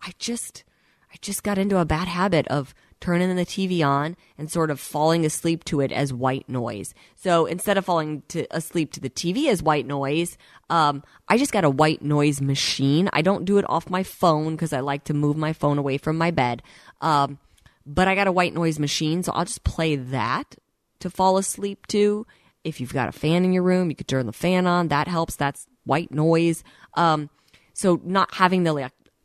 I 0.00 0.12
just, 0.18 0.64
I 1.10 1.16
just 1.22 1.42
got 1.42 1.58
into 1.58 1.78
a 1.78 1.86
bad 1.86 2.08
habit 2.08 2.46
of 2.48 2.74
turning 3.06 3.36
the 3.36 3.46
TV 3.46 3.86
on 3.86 4.16
and 4.36 4.50
sort 4.50 4.68
of 4.68 4.80
falling 4.80 5.24
asleep 5.24 5.62
to 5.62 5.80
it 5.80 5.92
as 5.92 6.12
white 6.12 6.48
noise. 6.48 6.92
So 7.14 7.46
instead 7.46 7.78
of 7.78 7.84
falling 7.84 8.24
to 8.30 8.48
asleep 8.50 8.90
to 8.94 9.00
the 9.00 9.08
TV 9.08 9.46
as 9.46 9.62
white 9.62 9.86
noise, 9.86 10.36
um, 10.70 11.04
I 11.28 11.38
just 11.38 11.52
got 11.52 11.62
a 11.62 11.70
white 11.70 12.02
noise 12.02 12.40
machine. 12.40 13.08
I 13.12 13.22
don't 13.22 13.44
do 13.44 13.58
it 13.58 13.64
off 13.68 13.88
my 13.88 14.02
phone 14.02 14.56
because 14.56 14.72
I 14.72 14.80
like 14.80 15.04
to 15.04 15.14
move 15.14 15.36
my 15.36 15.52
phone 15.52 15.78
away 15.78 15.98
from 15.98 16.18
my 16.18 16.32
bed. 16.32 16.64
Um, 17.00 17.38
but 17.86 18.08
I 18.08 18.16
got 18.16 18.26
a 18.26 18.32
white 18.32 18.54
noise 18.54 18.80
machine, 18.80 19.22
so 19.22 19.30
I'll 19.30 19.44
just 19.44 19.62
play 19.62 19.94
that 19.94 20.56
to 20.98 21.08
fall 21.08 21.36
asleep 21.36 21.86
to. 21.88 22.26
If 22.64 22.80
you've 22.80 22.92
got 22.92 23.08
a 23.08 23.12
fan 23.12 23.44
in 23.44 23.52
your 23.52 23.62
room, 23.62 23.88
you 23.88 23.94
could 23.94 24.08
turn 24.08 24.26
the 24.26 24.32
fan 24.32 24.66
on. 24.66 24.88
That 24.88 25.06
helps. 25.06 25.36
That's 25.36 25.68
white 25.84 26.10
noise. 26.10 26.64
Um, 26.94 27.30
so 27.72 28.00
not 28.02 28.34
having 28.34 28.64
the 28.64 28.72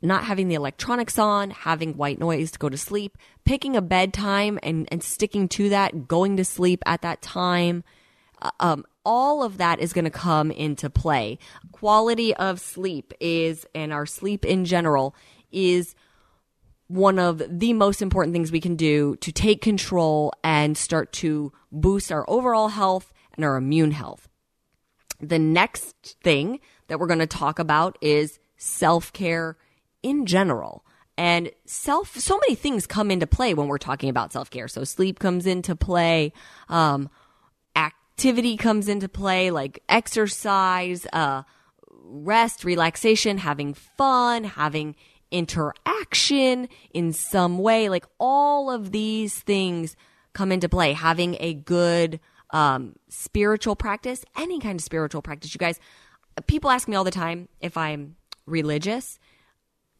not 0.02 0.24
having 0.24 0.48
the 0.48 0.56
electronics 0.56 1.20
on, 1.20 1.52
having 1.52 1.98
white 1.98 2.20
noise 2.20 2.52
to 2.52 2.60
go 2.60 2.70
to 2.70 2.78
sleep, 2.78 3.18
picking 3.46 3.76
a 3.76 3.82
bedtime 3.82 4.60
and, 4.64 4.88
and 4.92 5.04
sticking 5.04 5.48
to 5.50 5.70
that, 5.70 6.08
going 6.08 6.38
to 6.38 6.46
sleep 6.46 6.82
at 6.86 7.02
that 7.02 7.22
time. 7.22 7.84
Uh, 8.42 8.52
um, 8.60 8.86
all 9.06 9.44
of 9.44 9.58
that 9.58 9.80
is 9.80 9.94
going 9.94 10.06
to 10.06 10.12
come 10.12 10.52
into 10.52 10.90
play. 10.90 11.38
Quality 11.72 12.36
of 12.36 12.60
sleep 12.60 13.14
is, 13.20 13.66
and 13.74 13.94
our 13.94 14.06
sleep 14.06 14.46
in 14.46 14.66
general 14.66 15.16
is 15.52 15.96
one 16.88 17.20
of 17.20 17.42
the 17.48 17.74
most 17.74 18.02
important 18.02 18.34
things 18.34 18.52
we 18.52 18.60
can 18.60 18.76
do 18.76 19.16
to 19.18 19.32
take 19.32 19.62
control 19.62 20.34
and 20.44 20.78
start 20.78 21.14
to 21.14 21.52
boost 21.72 22.12
our 22.12 22.30
overall 22.30 22.68
health 22.68 23.14
and 23.36 23.46
our 23.46 23.56
immune 23.56 23.92
health. 23.92 24.28
The 25.22 25.40
next 25.40 26.18
thing 26.22 26.60
that 26.88 27.00
we're 27.00 27.08
going 27.08 27.20
to 27.20 27.28
talk 27.28 27.60
about 27.60 27.98
is 28.02 28.40
self 28.58 29.14
care 29.14 29.58
in 30.04 30.26
general. 30.26 30.86
And 31.18 31.52
self, 31.66 32.18
so 32.18 32.38
many 32.38 32.56
things 32.56 32.88
come 32.88 33.12
into 33.12 33.28
play 33.28 33.54
when 33.54 33.68
we're 33.68 33.78
talking 33.78 34.10
about 34.10 34.34
self 34.34 34.50
care. 34.50 34.68
So 34.68 34.84
sleep 34.84 35.20
comes 35.20 35.46
into 35.46 35.76
play, 35.76 36.34
um, 36.70 37.10
activity 37.76 38.58
comes 38.58 38.88
into 38.88 39.08
play, 39.10 39.52
like 39.52 39.84
exercise, 39.90 41.06
uh, 41.14 41.44
rest, 42.04 42.64
relaxation, 42.64 43.38
having 43.38 43.74
fun, 43.74 44.44
having 44.44 44.96
interaction 45.32 46.68
in 46.94 47.14
some 47.14 47.60
way. 47.60 47.90
Like 47.90 48.06
all 48.20 48.72
of 48.72 48.92
these 48.92 49.40
things 49.40 49.96
come 50.34 50.52
into 50.52 50.70
play. 50.70 50.94
Having 50.94 51.38
a 51.40 51.54
good 51.54 52.20
um, 52.52 52.96
spiritual 53.10 53.76
practice, 53.76 54.24
any 54.38 54.60
kind 54.60 54.80
of 54.80 54.84
spiritual 54.84 55.22
practice. 55.22 55.54
You 55.54 55.60
guys, 55.60 55.80
people 56.48 56.70
ask 56.70 56.88
me 56.88 56.96
all 56.96 57.04
the 57.04 57.12
time 57.12 57.48
if 57.60 57.78
I'm 57.78 58.16
religious. 58.46 59.20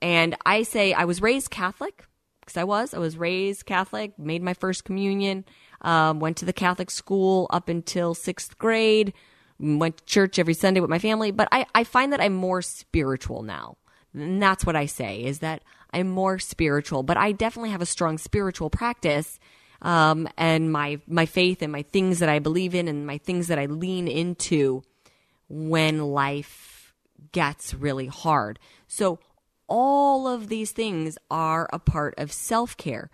And 0.02 0.36
I 0.46 0.64
say 0.64 0.94
I 0.94 1.06
was 1.06 1.22
raised 1.22 1.52
Catholic 1.52 2.06
because 2.42 2.58
I 2.58 2.64
was. 2.64 2.94
I 2.94 2.98
was 2.98 3.18
raised 3.18 3.66
Catholic, 3.66 4.18
made 4.18 4.42
my 4.42 4.54
first 4.54 4.84
communion, 4.84 5.46
um, 5.82 6.20
went 6.20 6.38
to 6.38 6.46
the 6.46 6.54
Catholic 6.54 6.90
school 6.90 7.48
up 7.52 7.70
until 7.70 8.14
sixth 8.14 8.58
grade, 8.58 9.14
went 9.60 9.98
to 9.98 10.06
church 10.06 10.40
every 10.40 10.56
Sunday 10.56 10.80
with 10.80 10.90
my 10.90 11.00
family. 11.00 11.32
But 11.32 11.48
I, 11.52 11.66
I 11.76 11.84
find 11.84 12.12
that 12.14 12.22
I'm 12.22 12.34
more 12.34 12.62
spiritual 12.62 13.44
now. 13.44 13.78
And 14.14 14.42
that's 14.42 14.66
what 14.66 14.76
I 14.76 14.88
say 14.88 15.24
is 15.24 15.40
that 15.40 15.64
I'm 15.94 16.10
more 16.10 16.40
spiritual, 16.40 17.04
but 17.04 17.18
I 17.18 17.32
definitely 17.32 17.70
have 17.70 17.82
a 17.82 17.86
strong 17.86 18.18
spiritual 18.18 18.70
practice. 18.70 19.40
Um, 19.82 20.28
and 20.38 20.72
my, 20.72 21.00
my 21.08 21.26
faith 21.26 21.62
and 21.62 21.72
my 21.72 21.82
things 21.82 22.20
that 22.20 22.30
I 22.30 22.40
believe 22.40 22.76
in 22.76 22.88
and 22.88 23.08
my 23.08 23.18
things 23.18 23.48
that 23.48 23.58
I 23.58 23.66
lean 23.66 24.08
into 24.08 24.84
when 25.50 26.00
life 26.00 26.94
gets 27.32 27.74
really 27.74 28.08
hard. 28.08 28.60
So 28.88 29.20
all 29.72 30.28
of 30.28 30.50
these 30.50 30.72
things 30.72 31.18
are 31.32 31.70
a 31.72 31.80
part 31.80 32.14
of 32.18 32.30
self 32.30 32.76
care. 32.76 33.10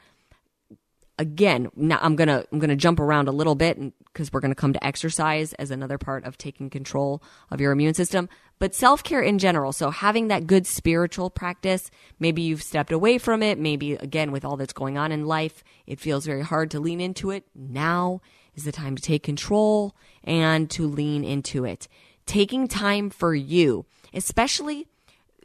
Again, 1.19 1.69
now 1.75 1.99
I'm 2.01 2.15
gonna 2.15 2.45
I'm 2.51 2.57
gonna 2.57 2.75
jump 2.75 2.99
around 2.99 3.27
a 3.27 3.31
little 3.31 3.53
bit 3.53 3.77
because 4.11 4.33
we're 4.33 4.41
to 4.41 4.55
come 4.55 4.73
to 4.73 4.83
exercise 4.85 5.53
as 5.53 5.69
another 5.69 5.99
part 5.99 6.25
of 6.25 6.35
taking 6.35 6.71
control 6.71 7.21
of 7.51 7.61
your 7.61 7.71
immune 7.71 7.93
system, 7.93 8.27
but 8.57 8.73
self 8.73 9.03
care 9.03 9.21
in 9.21 9.37
general. 9.37 9.71
So 9.71 9.91
having 9.91 10.29
that 10.29 10.47
good 10.47 10.65
spiritual 10.65 11.29
practice, 11.29 11.91
maybe 12.19 12.41
you've 12.41 12.63
stepped 12.63 12.91
away 12.91 13.19
from 13.19 13.43
it. 13.43 13.59
Maybe 13.59 13.93
again, 13.93 14.31
with 14.31 14.43
all 14.43 14.57
that's 14.57 14.73
going 14.73 14.97
on 14.97 15.11
in 15.11 15.27
life, 15.27 15.63
it 15.85 15.99
feels 15.99 16.25
very 16.25 16.41
hard 16.41 16.71
to 16.71 16.79
lean 16.79 16.99
into 16.99 17.29
it. 17.29 17.43
Now 17.53 18.19
is 18.55 18.63
the 18.63 18.71
time 18.71 18.95
to 18.95 19.03
take 19.03 19.21
control 19.21 19.95
and 20.23 20.71
to 20.71 20.87
lean 20.87 21.23
into 21.23 21.65
it. 21.65 21.87
Taking 22.25 22.67
time 22.67 23.11
for 23.11 23.35
you, 23.35 23.85
especially 24.11 24.87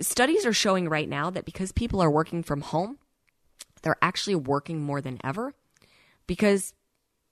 studies 0.02 0.46
are 0.46 0.52
showing 0.52 0.88
right 0.88 1.08
now 1.08 1.30
that 1.30 1.44
because 1.44 1.72
people 1.72 2.00
are 2.00 2.10
working 2.10 2.42
from 2.42 2.60
home, 2.60 2.98
they're 3.82 3.96
actually 4.02 4.36
working 4.36 4.80
more 4.80 5.00
than 5.00 5.18
ever 5.24 5.54
because 6.26 6.72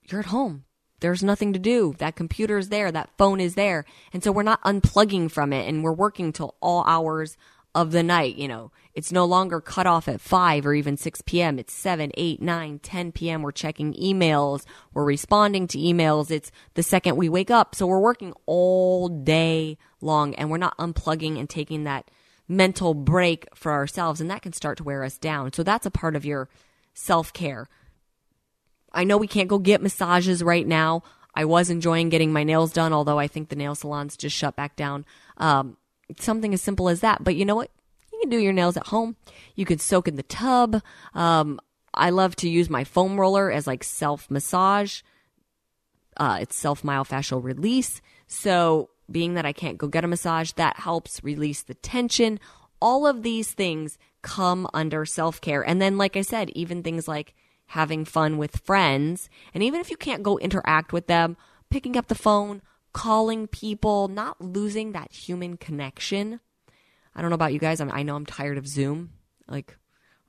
you're 0.03 0.19
at 0.19 0.27
home. 0.27 0.65
There's 0.99 1.23
nothing 1.23 1.53
to 1.53 1.59
do. 1.59 1.95
That 1.97 2.15
computer 2.15 2.57
is 2.57 2.69
there. 2.69 2.91
That 2.91 3.09
phone 3.17 3.39
is 3.39 3.55
there. 3.55 3.85
And 4.13 4.23
so 4.23 4.31
we're 4.31 4.43
not 4.43 4.61
unplugging 4.63 5.31
from 5.31 5.51
it 5.51 5.67
and 5.67 5.83
we're 5.83 5.93
working 5.93 6.31
till 6.31 6.55
all 6.61 6.83
hours 6.85 7.37
of 7.73 7.91
the 7.91 8.03
night. 8.03 8.35
You 8.35 8.47
know, 8.47 8.71
it's 8.93 9.11
no 9.11 9.25
longer 9.25 9.61
cut 9.61 9.87
off 9.87 10.07
at 10.07 10.21
5 10.21 10.65
or 10.65 10.73
even 10.75 10.97
6 10.97 11.21
p.m. 11.21 11.57
It's 11.57 11.73
7, 11.73 12.11
8, 12.15 12.41
9, 12.41 12.79
10 12.79 13.11
p.m. 13.13 13.41
We're 13.41 13.51
checking 13.51 13.93
emails. 13.93 14.63
We're 14.93 15.05
responding 15.05 15.67
to 15.67 15.79
emails. 15.79 16.29
It's 16.29 16.51
the 16.75 16.83
second 16.83 17.15
we 17.15 17.29
wake 17.29 17.49
up. 17.49 17.73
So 17.73 17.87
we're 17.87 17.99
working 17.99 18.33
all 18.45 19.07
day 19.07 19.79
long 20.01 20.35
and 20.35 20.51
we're 20.51 20.57
not 20.57 20.77
unplugging 20.77 21.39
and 21.39 21.49
taking 21.49 21.85
that 21.85 22.11
mental 22.47 22.93
break 22.93 23.47
for 23.55 23.71
ourselves. 23.71 24.21
And 24.21 24.29
that 24.29 24.41
can 24.41 24.53
start 24.53 24.77
to 24.77 24.83
wear 24.83 25.03
us 25.03 25.17
down. 25.17 25.53
So 25.53 25.63
that's 25.63 25.85
a 25.85 25.91
part 25.91 26.15
of 26.15 26.25
your 26.25 26.49
self 26.93 27.33
care. 27.33 27.69
I 28.93 29.03
know 29.03 29.17
we 29.17 29.27
can't 29.27 29.47
go 29.47 29.57
get 29.57 29.81
massages 29.81 30.43
right 30.43 30.67
now. 30.67 31.03
I 31.33 31.45
was 31.45 31.69
enjoying 31.69 32.09
getting 32.09 32.33
my 32.33 32.43
nails 32.43 32.73
done, 32.73 32.91
although 32.91 33.17
I 33.17 33.27
think 33.27 33.49
the 33.49 33.55
nail 33.55 33.73
salons 33.73 34.17
just 34.17 34.35
shut 34.35 34.55
back 34.55 34.75
down. 34.75 35.05
Um, 35.37 35.77
something 36.19 36.53
as 36.53 36.61
simple 36.61 36.89
as 36.89 36.99
that. 36.99 37.23
But 37.23 37.35
you 37.35 37.45
know 37.45 37.55
what? 37.55 37.71
You 38.11 38.19
can 38.19 38.29
do 38.29 38.37
your 38.37 38.53
nails 38.53 38.75
at 38.77 38.87
home. 38.87 39.15
You 39.55 39.65
can 39.65 39.79
soak 39.79 40.07
in 40.07 40.15
the 40.17 40.23
tub. 40.23 40.81
Um, 41.13 41.59
I 41.93 42.09
love 42.09 42.35
to 42.37 42.49
use 42.49 42.69
my 42.69 42.83
foam 42.83 43.19
roller 43.19 43.51
as 43.51 43.67
like 43.67 43.83
self 43.83 44.29
massage. 44.29 45.01
Uh, 46.17 46.39
it's 46.41 46.55
self 46.55 46.83
myofascial 46.83 47.43
release. 47.43 48.01
So, 48.27 48.90
being 49.11 49.33
that 49.35 49.45
I 49.45 49.53
can't 49.53 49.77
go 49.77 49.87
get 49.87 50.03
a 50.03 50.07
massage, 50.07 50.51
that 50.53 50.77
helps 50.79 51.23
release 51.23 51.61
the 51.63 51.73
tension. 51.75 52.39
All 52.81 53.05
of 53.05 53.23
these 53.23 53.51
things 53.51 53.97
come 54.21 54.67
under 54.73 55.05
self 55.05 55.41
care. 55.41 55.61
And 55.61 55.81
then, 55.81 55.97
like 55.97 56.17
I 56.17 56.21
said, 56.21 56.49
even 56.51 56.83
things 56.83 57.07
like 57.07 57.33
having 57.67 58.05
fun 58.05 58.37
with 58.37 58.61
friends. 58.65 59.29
And 59.53 59.63
even 59.63 59.79
if 59.79 59.89
you 59.89 59.97
can't 59.97 60.23
go 60.23 60.37
interact 60.39 60.91
with 60.91 61.07
them, 61.07 61.37
picking 61.69 61.95
up 61.95 62.07
the 62.07 62.15
phone, 62.15 62.61
calling 62.93 63.47
people, 63.47 64.07
not 64.07 64.41
losing 64.41 64.91
that 64.91 65.11
human 65.11 65.57
connection. 65.57 66.39
I 67.15 67.21
don't 67.21 67.29
know 67.29 67.35
about 67.35 67.53
you 67.53 67.59
guys. 67.59 67.81
I 67.81 68.03
know 68.03 68.15
I'm 68.15 68.25
tired 68.25 68.57
of 68.57 68.67
Zoom. 68.67 69.11
Like, 69.47 69.77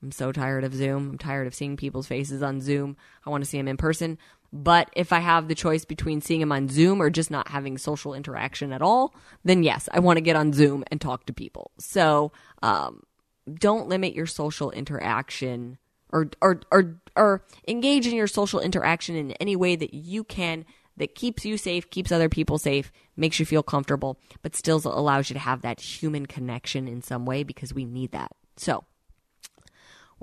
I'm 0.03 0.13
so 0.13 0.33
tired 0.33 0.65
of 0.65 0.75
Zoom. 0.75 1.11
I'm 1.11 1.19
tired 1.19 1.47
of 1.47 1.55
seeing 1.55 1.77
people's 1.77 2.07
faces 2.07 2.43
on 2.43 2.61
Zoom. 2.61 2.97
I 3.25 3.31
want 3.31 3.45
to 3.45 3.49
see 3.49 3.59
them 3.59 3.69
in 3.69 3.77
person. 3.77 4.19
But 4.53 4.91
if 4.95 5.13
I 5.13 5.21
have 5.21 5.49
the 5.49 5.55
choice 5.55 5.85
between 5.85 6.21
seeing 6.21 6.41
them 6.41 6.53
on 6.53 6.69
Zoom 6.69 7.01
or 7.01 7.09
just 7.09 7.31
not 7.31 7.49
having 7.49 7.79
social 7.79 8.13
interaction 8.13 8.73
at 8.73 8.83
all, 8.83 9.15
then 9.45 9.63
yes, 9.63 9.89
I 9.93 10.01
want 10.01 10.19
to 10.19 10.23
get 10.23 10.37
on 10.37 10.53
Zoom 10.53 10.85
and 10.91 11.01
talk 11.01 11.27
to 11.27 11.33
people. 11.33 11.71
So 11.79 12.33
um, 12.63 13.03
don't 13.53 13.89
limit 13.89 14.15
your 14.15 14.27
social 14.27 14.71
interaction 14.71 15.79
or, 16.11 16.29
or, 16.43 16.61
or, 16.71 17.01
or 17.17 17.45
engage 17.67 18.07
in 18.07 18.15
your 18.15 18.27
social 18.27 18.61
interaction 18.61 19.17
in 19.17 19.33
any 19.33 19.57
way 19.57 19.77
that 19.77 19.95
you 19.95 20.25
can 20.25 20.67
that 20.99 21.15
keeps 21.15 21.47
you 21.47 21.57
safe, 21.57 21.89
keeps 21.89 22.13
other 22.13 22.29
people 22.29 22.59
safe, 22.59 22.93
makes 23.17 23.41
you 23.41 23.47
feel 23.47 23.63
comfortable, 23.63 24.19
but 24.43 24.55
still 24.55 24.83
allows 24.85 25.31
you 25.31 25.35
to 25.35 25.41
have 25.41 25.63
that 25.63 25.81
human 25.81 26.27
connection 26.27 26.87
in 26.87 27.01
some 27.01 27.25
way 27.25 27.43
because 27.43 27.73
we 27.73 27.87
need 27.87 28.13
that. 28.13 28.33
So, 28.59 28.85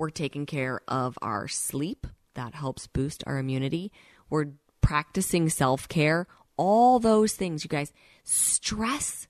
we're 0.00 0.08
taking 0.08 0.46
care 0.46 0.80
of 0.88 1.18
our 1.20 1.46
sleep. 1.46 2.06
That 2.32 2.54
helps 2.54 2.86
boost 2.86 3.22
our 3.26 3.36
immunity. 3.36 3.92
We're 4.30 4.46
practicing 4.80 5.50
self 5.50 5.86
care. 5.88 6.26
All 6.56 6.98
those 6.98 7.34
things, 7.34 7.64
you 7.64 7.68
guys. 7.68 7.92
Stress, 8.24 9.28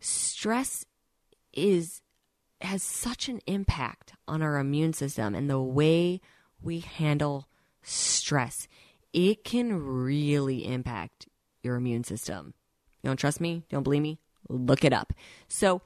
stress 0.00 0.84
is 1.52 2.02
has 2.60 2.82
such 2.82 3.28
an 3.28 3.40
impact 3.46 4.14
on 4.26 4.42
our 4.42 4.58
immune 4.58 4.94
system 4.94 5.32
and 5.34 5.48
the 5.48 5.60
way 5.60 6.20
we 6.60 6.80
handle 6.80 7.46
stress. 7.82 8.66
It 9.12 9.44
can 9.44 9.80
really 9.80 10.66
impact 10.66 11.28
your 11.62 11.76
immune 11.76 12.02
system. 12.02 12.52
You 13.02 13.10
don't 13.10 13.16
trust 13.16 13.40
me? 13.40 13.62
Don't 13.70 13.84
believe 13.84 14.02
me? 14.02 14.18
Look 14.48 14.84
it 14.84 14.92
up. 14.92 15.12
So, 15.46 15.82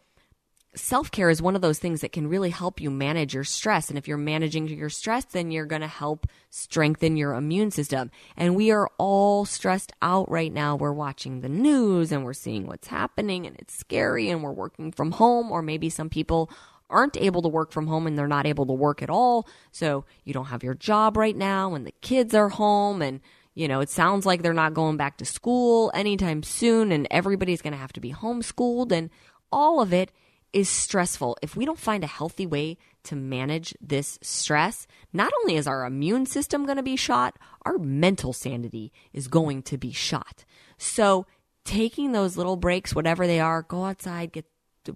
self 0.77 1.11
care 1.11 1.31
is 1.31 1.41
one 1.41 1.57
of 1.57 1.63
those 1.63 1.79
things 1.79 2.01
that 2.01 2.13
can 2.13 2.27
really 2.27 2.51
help 2.51 2.81
you 2.81 2.91
manage 2.91 3.35
your 3.35 3.45
stress. 3.45 3.89
And 3.89 3.99
if 3.99 4.09
you're 4.09 4.17
managing 4.17 4.69
your 4.69 4.91
stress, 4.91 5.25
then 5.25 5.51
you're 5.51 5.67
going 5.67 5.83
to 5.83 5.87
help 5.87 6.27
strengthen 6.51 7.17
your 7.17 7.35
immune 7.35 7.71
system. 7.71 8.11
And 8.37 8.57
we 8.57 8.71
are 8.71 8.89
all 8.99 9.45
stressed 9.45 9.93
out 10.03 10.31
right 10.31 10.53
now. 10.53 10.77
We're 10.77 10.93
watching 10.93 11.41
the 11.41 11.49
news 11.49 12.13
and 12.13 12.25
we're 12.25 12.33
seeing 12.33 12.67
what's 12.67 12.89
happening 12.89 13.47
and 13.47 13.57
it's 13.59 13.75
scary 13.75 14.31
and 14.31 14.43
we're 14.43 14.53
working 14.53 14.93
from 14.93 15.13
home, 15.13 15.51
or 15.51 15.63
maybe 15.63 15.89
some 15.89 16.11
people 16.11 16.51
aren't 16.91 17.17
able 17.17 17.43
to 17.43 17.49
work 17.49 17.73
from 17.73 17.87
home 17.87 18.07
and 18.07 18.19
they're 18.19 18.29
not 18.29 18.47
able 18.47 18.67
to 18.67 18.73
work 18.73 19.03
at 19.03 19.11
all. 19.11 19.49
So 19.73 20.05
you 20.25 20.33
don't 20.33 20.47
have 20.47 20.63
your 20.63 20.75
job 20.75 21.17
right 21.17 21.37
now 21.37 21.75
and 21.75 21.87
the 21.87 21.95
kids 22.01 22.35
are 22.35 22.49
home 22.49 23.03
and 23.03 23.21
you 23.57 23.69
know, 23.69 23.79
it 23.79 23.89
sounds 23.89 24.27
like 24.27 24.43
they're 24.43 24.53
not 24.53 24.75
going 24.75 24.97
back 24.97 25.17
to 25.19 25.25
school 25.25 25.93
anytime 25.95 26.43
soon 26.43 26.91
and 26.91 27.07
everybody's 27.09 27.63
going 27.63 27.73
to 27.73 27.79
have 27.79 27.93
to 27.93 28.01
be 28.01 28.13
homeschooled 28.13 28.91
and 28.91 29.11
all 29.53 29.81
of 29.81 29.93
it 29.93 30.11
is 30.55 30.69
stressful. 30.69 31.37
If 31.43 31.57
we 31.57 31.67
don't 31.67 31.79
find 31.79 32.05
a 32.05 32.07
healthy 32.07 32.47
way 32.47 32.79
to 33.03 33.17
manage 33.17 33.75
this 33.81 34.19
stress, 34.23 34.87
not 35.13 35.33
only 35.41 35.57
is 35.57 35.67
our 35.67 35.85
immune 35.85 36.25
system 36.25 36.65
going 36.65 36.77
to 36.77 36.83
be 36.83 36.97
shot, 36.97 37.37
our 37.63 37.77
mental 37.77 38.33
sanity 38.33 38.93
is 39.13 39.29
going 39.29 39.63
to 39.65 39.77
be 39.77 39.93
shot. 39.93 40.45
So, 40.79 41.27
taking 41.65 42.13
those 42.13 42.37
little 42.37 42.57
breaks, 42.57 42.95
whatever 42.95 43.27
they 43.27 43.41
are, 43.41 43.63
go 43.63 43.85
outside, 43.85 44.33
get 44.33 44.47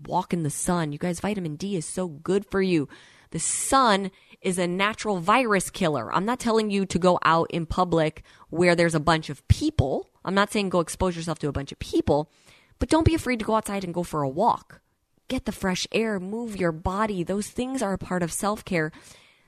walk 0.06 0.32
in 0.32 0.42
the 0.42 0.50
sun. 0.50 0.92
You 0.92 0.98
guys, 0.98 1.20
vitamin 1.20 1.56
D 1.56 1.74
is 1.74 1.86
so 1.86 2.08
good 2.08 2.46
for 2.46 2.62
you. 2.62 2.88
The 3.30 3.40
sun 3.40 4.10
is 4.40 4.58
a 4.58 4.66
natural 4.66 5.18
virus 5.18 5.70
killer. 5.70 6.14
I'm 6.14 6.24
not 6.24 6.38
telling 6.38 6.70
you 6.70 6.86
to 6.86 6.98
go 6.98 7.18
out 7.24 7.50
in 7.50 7.66
public 7.66 8.22
where 8.50 8.76
there's 8.76 8.94
a 8.94 9.00
bunch 9.00 9.28
of 9.28 9.46
people. 9.48 10.10
I'm 10.24 10.34
not 10.34 10.52
saying 10.52 10.68
go 10.68 10.80
expose 10.80 11.16
yourself 11.16 11.38
to 11.40 11.48
a 11.48 11.52
bunch 11.52 11.72
of 11.72 11.78
people, 11.78 12.30
but 12.78 12.88
don't 12.88 13.06
be 13.06 13.14
afraid 13.14 13.38
to 13.40 13.44
go 13.44 13.54
outside 13.54 13.82
and 13.82 13.92
go 13.94 14.02
for 14.02 14.22
a 14.22 14.28
walk 14.28 14.82
get 15.28 15.44
the 15.44 15.52
fresh 15.52 15.86
air, 15.92 16.18
move 16.18 16.56
your 16.56 16.72
body. 16.72 17.22
Those 17.22 17.48
things 17.48 17.82
are 17.82 17.92
a 17.92 17.98
part 17.98 18.22
of 18.22 18.32
self 18.32 18.64
care. 18.64 18.90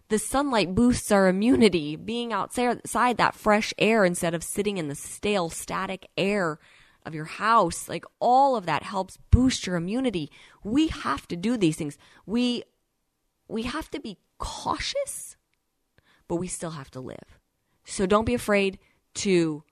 The 0.08 0.18
sunlight 0.18 0.74
boosts 0.74 1.10
our 1.12 1.28
immunity. 1.28 1.96
Being 1.96 2.32
outside 2.32 3.16
that 3.16 3.34
fresh 3.34 3.72
air 3.78 4.04
instead 4.04 4.34
of 4.34 4.42
sitting 4.42 4.78
in 4.78 4.88
the 4.88 4.94
stale, 4.94 5.50
static 5.50 6.08
air 6.16 6.58
of 7.06 7.14
your 7.14 7.24
house, 7.24 7.88
like 7.88 8.04
all 8.18 8.56
of 8.56 8.66
that 8.66 8.82
helps 8.82 9.18
boost 9.30 9.66
your 9.66 9.76
immunity. 9.76 10.30
We 10.62 10.88
have 10.88 11.26
to 11.28 11.36
do 11.36 11.56
these 11.56 11.76
things. 11.76 11.96
We 12.26 12.64
we 13.48 13.62
have 13.64 13.90
to 13.90 14.00
be 14.00 14.18
cautious, 14.38 15.36
but 16.28 16.36
we 16.36 16.46
still 16.46 16.70
have 16.70 16.90
to 16.92 17.00
live. 17.00 17.38
So 17.84 18.06
don't 18.06 18.24
be 18.24 18.34
afraid 18.34 18.78
to 19.14 19.64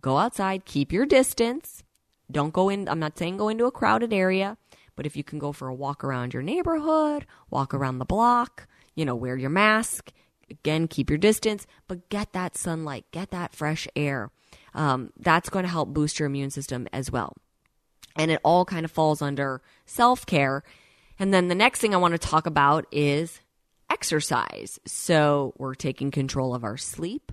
go 0.00 0.18
outside, 0.18 0.64
keep 0.64 0.92
your 0.92 1.06
distance. 1.06 1.82
Don't 2.30 2.52
go 2.52 2.68
in, 2.68 2.88
I'm 2.88 2.98
not 2.98 3.16
saying 3.16 3.36
go 3.36 3.48
into 3.48 3.66
a 3.66 3.70
crowded 3.70 4.12
area. 4.12 4.56
But 4.96 5.06
if 5.06 5.16
you 5.16 5.22
can 5.22 5.38
go 5.38 5.52
for 5.52 5.68
a 5.68 5.74
walk 5.74 6.02
around 6.02 6.34
your 6.34 6.42
neighborhood, 6.42 7.26
walk 7.50 7.74
around 7.74 7.98
the 7.98 8.04
block, 8.04 8.66
you 8.94 9.04
know, 9.04 9.14
wear 9.14 9.36
your 9.36 9.50
mask, 9.50 10.10
again, 10.50 10.88
keep 10.88 11.10
your 11.10 11.18
distance, 11.18 11.66
but 11.86 12.08
get 12.08 12.32
that 12.32 12.56
sunlight, 12.56 13.04
get 13.12 13.30
that 13.30 13.54
fresh 13.54 13.86
air. 13.94 14.30
Um, 14.74 15.12
that's 15.18 15.50
going 15.50 15.64
to 15.64 15.70
help 15.70 15.90
boost 15.90 16.18
your 16.18 16.26
immune 16.26 16.50
system 16.50 16.88
as 16.92 17.10
well. 17.10 17.36
And 18.16 18.30
it 18.30 18.40
all 18.42 18.64
kind 18.64 18.84
of 18.84 18.90
falls 18.90 19.20
under 19.20 19.62
self 19.84 20.24
care. 20.24 20.62
And 21.18 21.32
then 21.32 21.48
the 21.48 21.54
next 21.54 21.80
thing 21.80 21.94
I 21.94 21.98
want 21.98 22.12
to 22.12 22.18
talk 22.18 22.46
about 22.46 22.86
is 22.90 23.40
exercise. 23.90 24.78
So 24.86 25.54
we're 25.58 25.74
taking 25.74 26.10
control 26.10 26.54
of 26.54 26.64
our 26.64 26.76
sleep, 26.76 27.32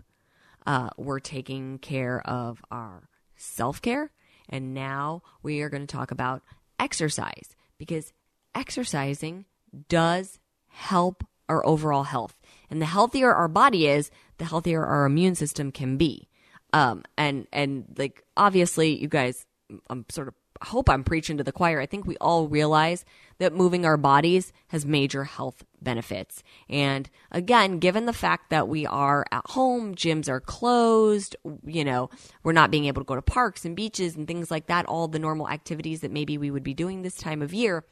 uh, 0.66 0.90
we're 0.98 1.20
taking 1.20 1.80
care 1.80 2.22
of 2.28 2.62
our 2.72 3.10
self 3.36 3.82
care. 3.82 4.12
And 4.50 4.74
now 4.74 5.24
we 5.42 5.62
are 5.62 5.70
going 5.70 5.88
to 5.88 5.96
talk 5.96 6.12
about 6.12 6.44
exercise 6.84 7.56
because 7.78 8.12
exercising 8.54 9.46
does 9.88 10.40
help 10.68 11.24
our 11.48 11.66
overall 11.66 12.04
health. 12.04 12.40
And 12.70 12.82
the 12.82 12.86
healthier 12.86 13.34
our 13.34 13.48
body 13.48 13.88
is, 13.88 14.12
the 14.38 14.46
healthier 14.46 14.84
our 14.84 15.06
immune 15.06 15.36
system 15.36 15.72
can 15.72 15.98
be. 15.98 16.28
Um, 16.74 17.04
and, 17.18 17.48
and 17.54 17.86
like, 17.98 18.24
obviously, 18.36 19.00
you 19.00 19.08
guys, 19.08 19.46
I'm 19.90 20.06
sort 20.10 20.28
of 20.28 20.34
hope 20.66 20.90
I'm 20.90 21.04
preaching 21.04 21.38
to 21.38 21.44
the 21.44 21.52
choir. 21.52 21.80
I 21.80 21.86
think 21.86 22.06
we 22.06 22.18
all 22.18 22.48
realize 22.48 23.06
that 23.40 23.54
moving 23.54 23.86
our 23.86 23.98
bodies 23.98 24.54
has 24.68 24.86
major 24.86 25.24
health 25.24 25.64
benefits. 25.82 26.44
And 26.70 27.10
again, 27.32 27.80
given 27.80 28.06
the 28.06 28.14
fact 28.14 28.50
that 28.50 28.68
we 28.68 28.86
are 28.86 29.26
at 29.32 29.46
home, 29.48 29.96
gyms 29.96 30.30
are 30.30 30.40
closed, 30.40 31.36
you 31.66 31.84
know, 31.84 32.10
we're 32.44 32.54
not 32.54 32.72
being 32.72 32.86
able 32.86 33.02
to 33.02 33.08
go 33.08 33.16
to 33.16 33.22
parks 33.22 33.66
and 33.66 33.76
beaches 33.76 34.16
and 34.16 34.28
things 34.28 34.52
like 34.52 34.68
that, 34.68 34.86
all 34.86 35.08
the 35.08 35.20
normal 35.20 35.50
activities 35.50 36.02
that 36.02 36.12
maybe 36.12 36.38
we 36.38 36.52
would 36.52 36.64
be 36.64 36.74
doing 36.74 37.02
this 37.02 37.18
time 37.18 37.42
of 37.42 37.54
year, 37.54 37.86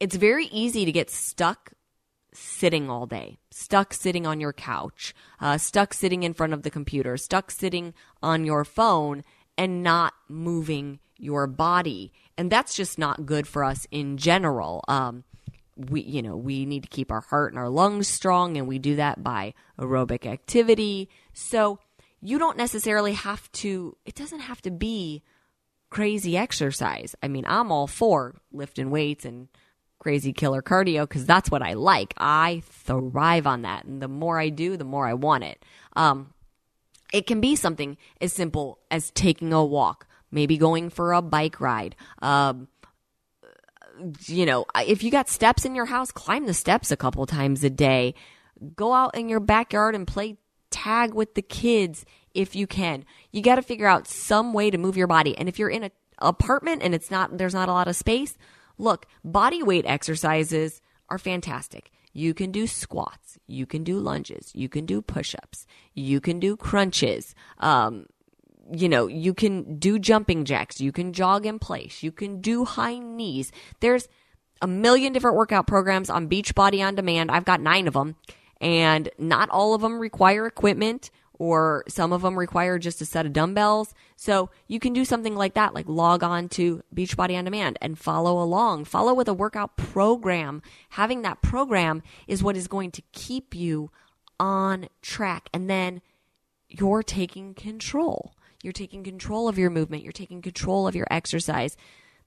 it's 0.00 0.16
very 0.16 0.46
easy 0.46 0.84
to 0.84 0.92
get 0.92 1.10
stuck 1.10 1.72
sitting 2.32 2.88
all 2.88 3.06
day, 3.06 3.38
stuck 3.50 3.92
sitting 3.92 4.26
on 4.26 4.40
your 4.40 4.52
couch, 4.52 5.14
uh, 5.40 5.58
stuck 5.58 5.92
sitting 5.92 6.22
in 6.22 6.34
front 6.34 6.52
of 6.52 6.62
the 6.62 6.70
computer, 6.70 7.16
stuck 7.16 7.50
sitting 7.50 7.94
on 8.22 8.44
your 8.44 8.64
phone 8.64 9.24
and 9.56 9.82
not 9.82 10.14
moving 10.28 11.00
your 11.18 11.46
body. 11.46 12.12
And 12.36 12.50
that's 12.50 12.74
just 12.74 12.98
not 12.98 13.26
good 13.26 13.46
for 13.46 13.64
us 13.64 13.86
in 13.90 14.16
general. 14.16 14.84
Um, 14.88 15.24
we, 15.76 16.02
you 16.02 16.22
know, 16.22 16.36
we 16.36 16.66
need 16.66 16.82
to 16.84 16.88
keep 16.88 17.12
our 17.12 17.20
heart 17.20 17.52
and 17.52 17.58
our 17.58 17.68
lungs 17.68 18.08
strong, 18.08 18.56
and 18.56 18.66
we 18.66 18.78
do 18.78 18.96
that 18.96 19.22
by 19.22 19.54
aerobic 19.78 20.26
activity. 20.26 21.08
So 21.32 21.78
you 22.20 22.38
don't 22.38 22.56
necessarily 22.56 23.12
have 23.12 23.50
to, 23.52 23.96
it 24.04 24.14
doesn't 24.14 24.40
have 24.40 24.60
to 24.62 24.70
be 24.70 25.22
crazy 25.90 26.36
exercise. 26.36 27.14
I 27.22 27.28
mean, 27.28 27.44
I'm 27.46 27.70
all 27.70 27.86
for 27.86 28.34
lifting 28.52 28.90
weights 28.90 29.24
and 29.24 29.48
crazy 29.98 30.32
killer 30.32 30.62
cardio 30.62 31.02
because 31.02 31.26
that's 31.26 31.50
what 31.50 31.62
I 31.62 31.74
like. 31.74 32.14
I 32.16 32.62
thrive 32.66 33.46
on 33.46 33.62
that. 33.62 33.84
And 33.84 34.00
the 34.02 34.08
more 34.08 34.38
I 34.38 34.48
do, 34.48 34.76
the 34.76 34.84
more 34.84 35.06
I 35.06 35.14
want 35.14 35.44
it. 35.44 35.64
Um, 35.96 36.34
it 37.12 37.26
can 37.26 37.40
be 37.40 37.56
something 37.56 37.96
as 38.20 38.32
simple 38.32 38.78
as 38.90 39.10
taking 39.12 39.52
a 39.52 39.64
walk, 39.64 40.06
maybe 40.30 40.58
going 40.58 40.90
for 40.90 41.12
a 41.12 41.22
bike 41.22 41.60
ride. 41.60 41.96
Um, 42.20 42.68
you 44.26 44.46
know, 44.46 44.64
if 44.76 45.02
you 45.02 45.10
got 45.10 45.28
steps 45.28 45.64
in 45.64 45.74
your 45.74 45.86
house, 45.86 46.12
climb 46.12 46.46
the 46.46 46.54
steps 46.54 46.90
a 46.90 46.96
couple 46.96 47.26
times 47.26 47.64
a 47.64 47.70
day. 47.70 48.14
Go 48.76 48.92
out 48.92 49.16
in 49.16 49.28
your 49.28 49.40
backyard 49.40 49.94
and 49.94 50.06
play 50.06 50.36
tag 50.70 51.14
with 51.14 51.34
the 51.34 51.42
kids 51.42 52.04
if 52.34 52.54
you 52.54 52.66
can. 52.66 53.04
You 53.32 53.42
got 53.42 53.56
to 53.56 53.62
figure 53.62 53.86
out 53.86 54.06
some 54.06 54.52
way 54.52 54.70
to 54.70 54.78
move 54.78 54.96
your 54.96 55.06
body. 55.06 55.36
And 55.36 55.48
if 55.48 55.58
you're 55.58 55.70
in 55.70 55.84
an 55.84 55.90
apartment 56.18 56.82
and 56.82 56.94
it's 56.94 57.10
not 57.10 57.36
there's 57.38 57.54
not 57.54 57.68
a 57.68 57.72
lot 57.72 57.88
of 57.88 57.96
space, 57.96 58.36
look, 58.76 59.06
body 59.24 59.62
weight 59.62 59.84
exercises 59.86 60.80
are 61.08 61.18
fantastic. 61.18 61.90
You 62.12 62.34
can 62.34 62.50
do 62.50 62.66
squats, 62.66 63.38
you 63.46 63.66
can 63.66 63.84
do 63.84 63.98
lunges, 63.98 64.50
you 64.54 64.68
can 64.68 64.86
do 64.86 65.00
push-ups, 65.02 65.66
you 65.94 66.20
can 66.20 66.40
do 66.40 66.56
crunches. 66.56 67.34
Um, 67.58 68.06
you 68.72 68.88
know, 68.88 69.06
you 69.06 69.34
can 69.34 69.78
do 69.78 69.98
jumping 69.98 70.44
jacks, 70.44 70.80
you 70.80 70.92
can 70.92 71.12
jog 71.12 71.46
in 71.46 71.58
place, 71.58 72.02
you 72.02 72.12
can 72.12 72.40
do 72.40 72.64
high 72.64 72.98
knees. 72.98 73.52
There's 73.80 74.08
a 74.60 74.66
million 74.66 75.12
different 75.12 75.36
workout 75.36 75.66
programs 75.66 76.10
on 76.10 76.28
Beachbody 76.28 76.84
on 76.84 76.94
Demand. 76.94 77.30
I've 77.30 77.44
got 77.44 77.60
nine 77.60 77.86
of 77.86 77.94
them, 77.94 78.16
and 78.60 79.08
not 79.18 79.48
all 79.50 79.74
of 79.74 79.82
them 79.82 79.98
require 79.98 80.46
equipment, 80.46 81.10
or 81.38 81.84
some 81.88 82.12
of 82.12 82.22
them 82.22 82.36
require 82.36 82.78
just 82.78 83.00
a 83.00 83.06
set 83.06 83.24
of 83.24 83.32
dumbbells. 83.32 83.94
So 84.16 84.50
you 84.66 84.80
can 84.80 84.92
do 84.92 85.04
something 85.04 85.36
like 85.36 85.54
that, 85.54 85.72
like 85.72 85.88
log 85.88 86.24
on 86.24 86.48
to 86.50 86.82
Beachbody 86.94 87.38
on 87.38 87.44
Demand 87.44 87.78
and 87.80 87.98
follow 87.98 88.42
along. 88.42 88.86
Follow 88.86 89.14
with 89.14 89.28
a 89.28 89.34
workout 89.34 89.76
program. 89.76 90.62
Having 90.90 91.22
that 91.22 91.40
program 91.40 92.02
is 92.26 92.42
what 92.42 92.56
is 92.56 92.66
going 92.66 92.90
to 92.90 93.02
keep 93.12 93.54
you 93.54 93.92
on 94.40 94.88
track. 95.00 95.48
And 95.54 95.70
then 95.70 96.02
you're 96.68 97.04
taking 97.04 97.54
control. 97.54 98.34
You're 98.62 98.72
taking 98.72 99.04
control 99.04 99.48
of 99.48 99.58
your 99.58 99.70
movement. 99.70 100.02
You're 100.02 100.12
taking 100.12 100.42
control 100.42 100.88
of 100.88 100.94
your 100.94 101.06
exercise. 101.10 101.76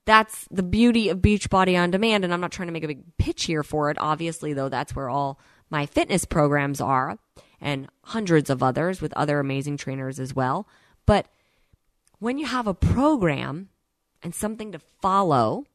That's 0.05 0.47
the 0.49 0.63
beauty 0.63 1.09
of 1.09 1.19
Beachbody 1.19 1.79
on 1.79 1.91
Demand. 1.91 2.23
And 2.23 2.33
I'm 2.33 2.41
not 2.41 2.51
trying 2.51 2.67
to 2.67 2.73
make 2.73 2.83
a 2.83 2.87
big 2.87 3.17
pitch 3.17 3.45
here 3.45 3.63
for 3.63 3.89
it. 3.89 3.97
Obviously, 3.99 4.53
though, 4.53 4.69
that's 4.69 4.95
where 4.95 5.09
all 5.09 5.39
my 5.69 5.85
fitness 5.85 6.25
programs 6.25 6.81
are 6.81 7.17
and 7.59 7.87
hundreds 8.05 8.49
of 8.49 8.63
others 8.63 9.01
with 9.01 9.13
other 9.13 9.39
amazing 9.39 9.77
trainers 9.77 10.19
as 10.19 10.35
well. 10.35 10.67
But 11.05 11.27
when 12.19 12.37
you 12.37 12.45
have 12.45 12.67
a 12.67 12.73
program 12.73 13.69
and 14.23 14.33
something 14.33 14.71
to 14.71 14.79
follow, 14.79 15.65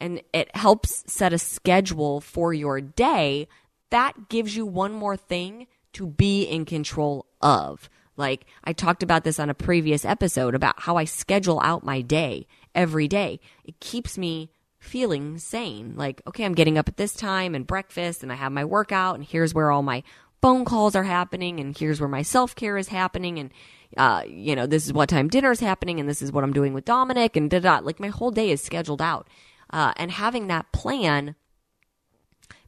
and 0.00 0.20
it 0.32 0.54
helps 0.56 1.04
set 1.12 1.32
a 1.32 1.38
schedule 1.38 2.20
for 2.20 2.52
your 2.52 2.80
day, 2.80 3.46
that 3.90 4.28
gives 4.28 4.56
you 4.56 4.66
one 4.66 4.92
more 4.92 5.16
thing 5.16 5.66
to 5.92 6.06
be 6.06 6.42
in 6.44 6.64
control 6.64 7.26
of. 7.40 7.88
Like 8.22 8.46
I 8.62 8.72
talked 8.72 9.02
about 9.02 9.24
this 9.24 9.40
on 9.40 9.50
a 9.50 9.54
previous 9.54 10.04
episode 10.04 10.54
about 10.54 10.78
how 10.78 10.96
I 10.96 11.04
schedule 11.04 11.60
out 11.60 11.84
my 11.84 12.02
day 12.02 12.46
every 12.72 13.08
day. 13.08 13.40
It 13.64 13.80
keeps 13.80 14.16
me 14.16 14.52
feeling 14.78 15.38
sane. 15.38 15.94
Like, 15.96 16.22
okay, 16.28 16.44
I'm 16.44 16.54
getting 16.54 16.78
up 16.78 16.88
at 16.88 16.96
this 16.96 17.14
time 17.14 17.56
and 17.56 17.66
breakfast 17.66 18.22
and 18.22 18.30
I 18.30 18.36
have 18.36 18.52
my 18.52 18.64
workout 18.64 19.16
and 19.16 19.24
here's 19.24 19.54
where 19.54 19.72
all 19.72 19.82
my 19.82 20.04
phone 20.40 20.64
calls 20.64 20.94
are 20.94 21.02
happening 21.02 21.58
and 21.58 21.76
here's 21.76 22.00
where 22.00 22.08
my 22.08 22.22
self-care 22.22 22.78
is 22.78 22.88
happening 22.88 23.40
and 23.40 23.50
uh, 23.96 24.22
you 24.28 24.54
know, 24.54 24.66
this 24.66 24.86
is 24.86 24.92
what 24.92 25.08
time 25.08 25.26
dinner 25.26 25.50
is 25.50 25.60
happening 25.60 25.98
and 25.98 26.08
this 26.08 26.22
is 26.22 26.30
what 26.30 26.44
I'm 26.44 26.52
doing 26.52 26.74
with 26.74 26.84
Dominic 26.84 27.34
and 27.34 27.50
da 27.50 27.58
da. 27.58 27.80
Like 27.80 27.98
my 27.98 28.08
whole 28.08 28.30
day 28.30 28.52
is 28.52 28.62
scheduled 28.62 29.02
out. 29.02 29.26
Uh, 29.70 29.92
and 29.96 30.12
having 30.12 30.46
that 30.46 30.70
plan 30.70 31.34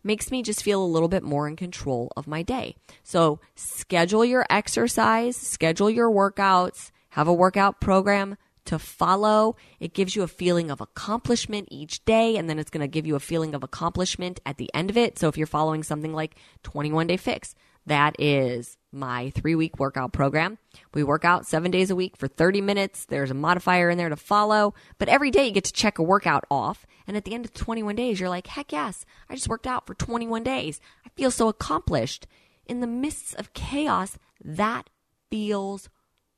makes 0.04 0.30
me 0.30 0.42
just 0.42 0.62
feel 0.62 0.82
a 0.82 0.86
little 0.86 1.08
bit 1.08 1.22
more 1.22 1.48
in 1.48 1.56
control 1.56 2.12
of 2.16 2.26
my 2.26 2.42
day. 2.42 2.76
So 3.02 3.40
schedule 3.54 4.24
your 4.24 4.46
exercise, 4.50 5.36
schedule 5.36 5.90
your 5.90 6.10
workouts, 6.10 6.90
have 7.10 7.26
a 7.26 7.32
workout 7.32 7.80
program 7.80 8.36
to 8.66 8.78
follow. 8.78 9.56
It 9.80 9.94
gives 9.94 10.16
you 10.16 10.22
a 10.22 10.28
feeling 10.28 10.70
of 10.70 10.80
accomplishment 10.80 11.68
each 11.70 12.04
day, 12.04 12.36
and 12.36 12.48
then 12.48 12.58
it's 12.58 12.70
going 12.70 12.80
to 12.80 12.88
give 12.88 13.06
you 13.06 13.14
a 13.14 13.20
feeling 13.20 13.54
of 13.54 13.62
accomplishment 13.62 14.40
at 14.46 14.56
the 14.56 14.70
end 14.74 14.90
of 14.90 14.96
it. 14.96 15.18
So 15.18 15.28
if 15.28 15.36
you're 15.36 15.46
following 15.46 15.82
something 15.82 16.12
like 16.12 16.36
21 16.62 17.06
Day 17.06 17.16
Fix, 17.16 17.54
that 17.86 18.16
is 18.18 18.76
my 18.94 19.30
three 19.30 19.54
week 19.54 19.78
workout 19.78 20.12
program. 20.12 20.58
We 20.92 21.02
work 21.02 21.24
out 21.24 21.46
seven 21.46 21.70
days 21.70 21.90
a 21.90 21.96
week 21.96 22.16
for 22.16 22.28
30 22.28 22.60
minutes. 22.60 23.04
There's 23.04 23.30
a 23.30 23.34
modifier 23.34 23.90
in 23.90 23.98
there 23.98 24.08
to 24.08 24.16
follow, 24.16 24.74
but 24.98 25.08
every 25.08 25.30
day 25.30 25.46
you 25.46 25.52
get 25.52 25.64
to 25.64 25.72
check 25.72 25.98
a 25.98 26.02
workout 26.02 26.44
off. 26.50 26.86
And 27.06 27.16
at 27.16 27.24
the 27.24 27.34
end 27.34 27.44
of 27.44 27.52
21 27.52 27.96
days, 27.96 28.20
you're 28.20 28.28
like, 28.28 28.46
heck 28.46 28.72
yes, 28.72 29.04
I 29.28 29.34
just 29.34 29.48
worked 29.48 29.66
out 29.66 29.86
for 29.86 29.94
21 29.94 30.42
days. 30.42 30.80
I 31.04 31.10
feel 31.10 31.30
so 31.30 31.48
accomplished. 31.48 32.26
In 32.66 32.80
the 32.80 32.86
midst 32.86 33.34
of 33.34 33.52
chaos, 33.52 34.16
that 34.42 34.88
feels 35.30 35.90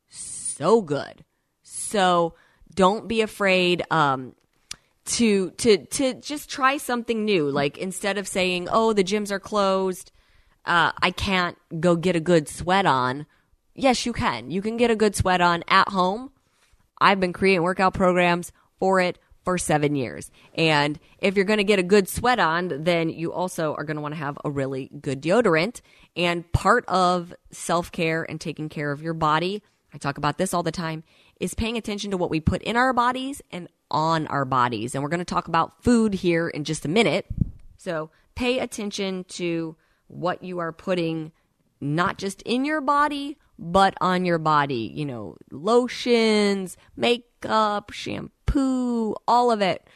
so 0.08 0.82
good. 0.82 1.24
So 1.62 2.34
don't 2.74 3.08
be 3.08 3.20
afraid 3.20 3.84
um, 3.90 4.34
to 5.06 5.50
to 5.50 5.84
to 5.86 6.14
just 6.14 6.50
try 6.50 6.76
something 6.76 7.24
new. 7.24 7.50
Like 7.50 7.78
instead 7.78 8.18
of 8.18 8.28
saying, 8.28 8.68
"Oh, 8.70 8.92
the 8.92 9.04
gyms 9.04 9.30
are 9.30 9.40
closed," 9.40 10.12
uh, 10.66 10.92
I 11.00 11.10
can't 11.10 11.56
go 11.80 11.96
get 11.96 12.16
a 12.16 12.20
good 12.20 12.48
sweat 12.48 12.86
on. 12.86 13.26
Yes, 13.74 14.06
you 14.06 14.12
can. 14.12 14.50
You 14.50 14.62
can 14.62 14.76
get 14.76 14.90
a 14.90 14.96
good 14.96 15.14
sweat 15.14 15.40
on 15.40 15.62
at 15.68 15.88
home. 15.88 16.32
I've 17.00 17.20
been 17.20 17.32
creating 17.32 17.62
workout 17.62 17.94
programs 17.94 18.52
for 18.78 19.00
it 19.00 19.18
for 19.44 19.58
seven 19.58 19.94
years. 19.94 20.30
And 20.54 20.98
if 21.18 21.36
you're 21.36 21.44
going 21.44 21.58
to 21.58 21.64
get 21.64 21.78
a 21.78 21.84
good 21.84 22.08
sweat 22.08 22.40
on, 22.40 22.82
then 22.82 23.10
you 23.10 23.32
also 23.32 23.74
are 23.74 23.84
going 23.84 23.96
to 23.96 24.00
want 24.00 24.14
to 24.14 24.18
have 24.18 24.36
a 24.44 24.50
really 24.50 24.90
good 25.00 25.22
deodorant. 25.22 25.82
And 26.16 26.50
part 26.52 26.84
of 26.88 27.32
self 27.52 27.92
care 27.92 28.24
and 28.28 28.40
taking 28.40 28.68
care 28.68 28.90
of 28.90 29.02
your 29.02 29.14
body, 29.14 29.62
I 29.94 29.98
talk 29.98 30.18
about 30.18 30.36
this 30.36 30.52
all 30.52 30.64
the 30.64 30.72
time, 30.72 31.04
is 31.38 31.54
paying 31.54 31.76
attention 31.76 32.10
to 32.10 32.16
what 32.16 32.30
we 32.30 32.40
put 32.40 32.62
in 32.62 32.76
our 32.76 32.92
bodies 32.92 33.40
and 33.52 33.68
on 33.88 34.26
our 34.26 34.44
bodies. 34.44 34.94
And 34.94 35.04
we're 35.04 35.10
going 35.10 35.18
to 35.18 35.24
talk 35.24 35.46
about 35.46 35.80
food 35.84 36.14
here 36.14 36.48
in 36.48 36.64
just 36.64 36.84
a 36.84 36.88
minute. 36.88 37.26
So 37.76 38.10
pay 38.34 38.58
attention 38.58 39.24
to 39.28 39.76
what 40.08 40.42
you 40.42 40.58
are 40.58 40.72
putting 40.72 41.32
not 41.80 42.18
just 42.18 42.42
in 42.42 42.64
your 42.64 42.80
body, 42.80 43.38
but 43.58 43.94
on 44.00 44.24
your 44.24 44.38
body. 44.38 44.92
You 44.94 45.04
know, 45.04 45.36
lotions, 45.50 46.76
makeup, 46.96 47.90
shampoo, 47.92 49.14
all 49.26 49.50
of 49.50 49.60
it. 49.60 49.86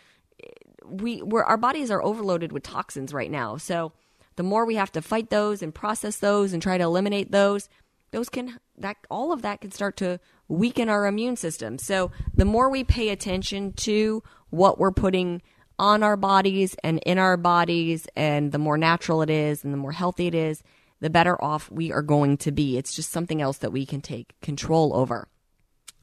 We, 0.85 1.23
we're, 1.23 1.45
our 1.45 1.57
bodies 1.57 1.91
are 1.91 2.03
overloaded 2.03 2.53
with 2.53 2.63
toxins 2.63 3.15
right 3.15 3.31
now. 3.31 3.57
So 3.57 3.93
the 4.37 4.43
more 4.43 4.65
we 4.65 4.75
have 4.77 4.93
to 4.93 5.03
fight 5.03 5.31
those 5.31 5.63
and 5.63 5.75
process 5.75 6.17
those 6.17 6.53
and 6.53 6.63
try 6.63 6.79
to 6.79 6.85
eliminate 6.85 7.31
those, 7.31 7.69
those 8.11 8.29
can 8.29 8.59
that 8.79 8.97
all 9.11 9.33
of 9.33 9.43
that 9.43 9.61
can 9.61 9.71
start 9.71 9.97
to 9.99 10.19
weaken 10.49 10.89
our 10.89 11.07
immune 11.07 11.37
system. 11.37 11.79
So 11.79 12.11
the 12.35 12.45
more 12.45 12.71
we 12.71 12.83
pay 12.83 13.11
attention 13.11 13.73
to 13.75 14.23
what 14.49 14.79
we're 14.79 14.91
putting 14.91 15.43
on 15.81 16.03
our 16.03 16.17
bodies 16.17 16.77
and 16.85 17.01
in 17.07 17.19
our 17.19 17.39
bodies, 17.39 18.07
and 18.15 18.53
the 18.53 18.59
more 18.59 18.77
natural 18.77 19.23
it 19.23 19.31
is 19.31 19.65
and 19.65 19.73
the 19.73 19.79
more 19.79 19.93
healthy 19.93 20.27
it 20.27 20.35
is, 20.35 20.63
the 21.01 21.09
better 21.09 21.43
off 21.43 21.71
we 21.71 21.91
are 21.91 22.03
going 22.03 22.37
to 22.37 22.53
be. 22.53 22.77
It's 22.77 22.95
just 22.95 23.11
something 23.11 23.41
else 23.41 23.59
that 23.59 23.73
we 23.73 23.87
can 23.87 24.03
take 24.03 24.39
control 24.43 24.95
over. 24.95 25.29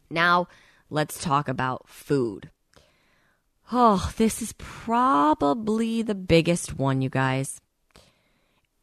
Now, 0.10 0.48
let's 0.90 1.22
talk 1.22 1.48
about 1.48 1.88
food. 1.88 2.50
Oh, 3.72 4.12
this 4.18 4.42
is 4.42 4.54
probably 4.58 6.02
the 6.02 6.16
biggest 6.16 6.80
one, 6.80 7.02
you 7.02 7.10
guys. 7.10 7.62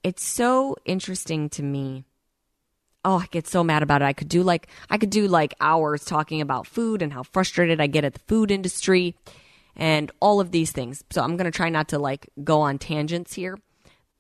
It's 0.05 0.23
so 0.23 0.77
interesting 0.85 1.49
to 1.51 1.63
me 1.63 2.05
oh, 3.05 3.19
I 3.19 3.27
get 3.31 3.47
so 3.47 3.63
mad 3.63 3.83
about 3.83 4.01
it. 4.01 4.07
I 4.07 4.13
could 4.13 4.29
do 4.29 4.43
like 4.43 4.69
I 4.89 4.99
could 4.99 5.11
do 5.11 5.29
like 5.29 5.55
hours 5.61 6.05
talking 6.05 6.41
about 6.41 6.67
food 6.67 7.03
and 7.03 7.13
how 7.13 7.23
frustrated 7.23 7.81
I 7.81 7.87
get 7.87 8.05
at 8.05 8.15
the 8.15 8.21
food 8.21 8.51
industry. 8.51 9.15
And 9.77 10.11
all 10.21 10.41
of 10.41 10.51
these 10.51 10.73
things. 10.73 11.05
So 11.11 11.23
I'm 11.23 11.37
going 11.37 11.51
to 11.51 11.57
try 11.57 11.69
not 11.69 11.89
to 11.89 11.99
like 11.99 12.29
go 12.43 12.61
on 12.61 12.79
tangents 12.79 13.35
here, 13.35 13.59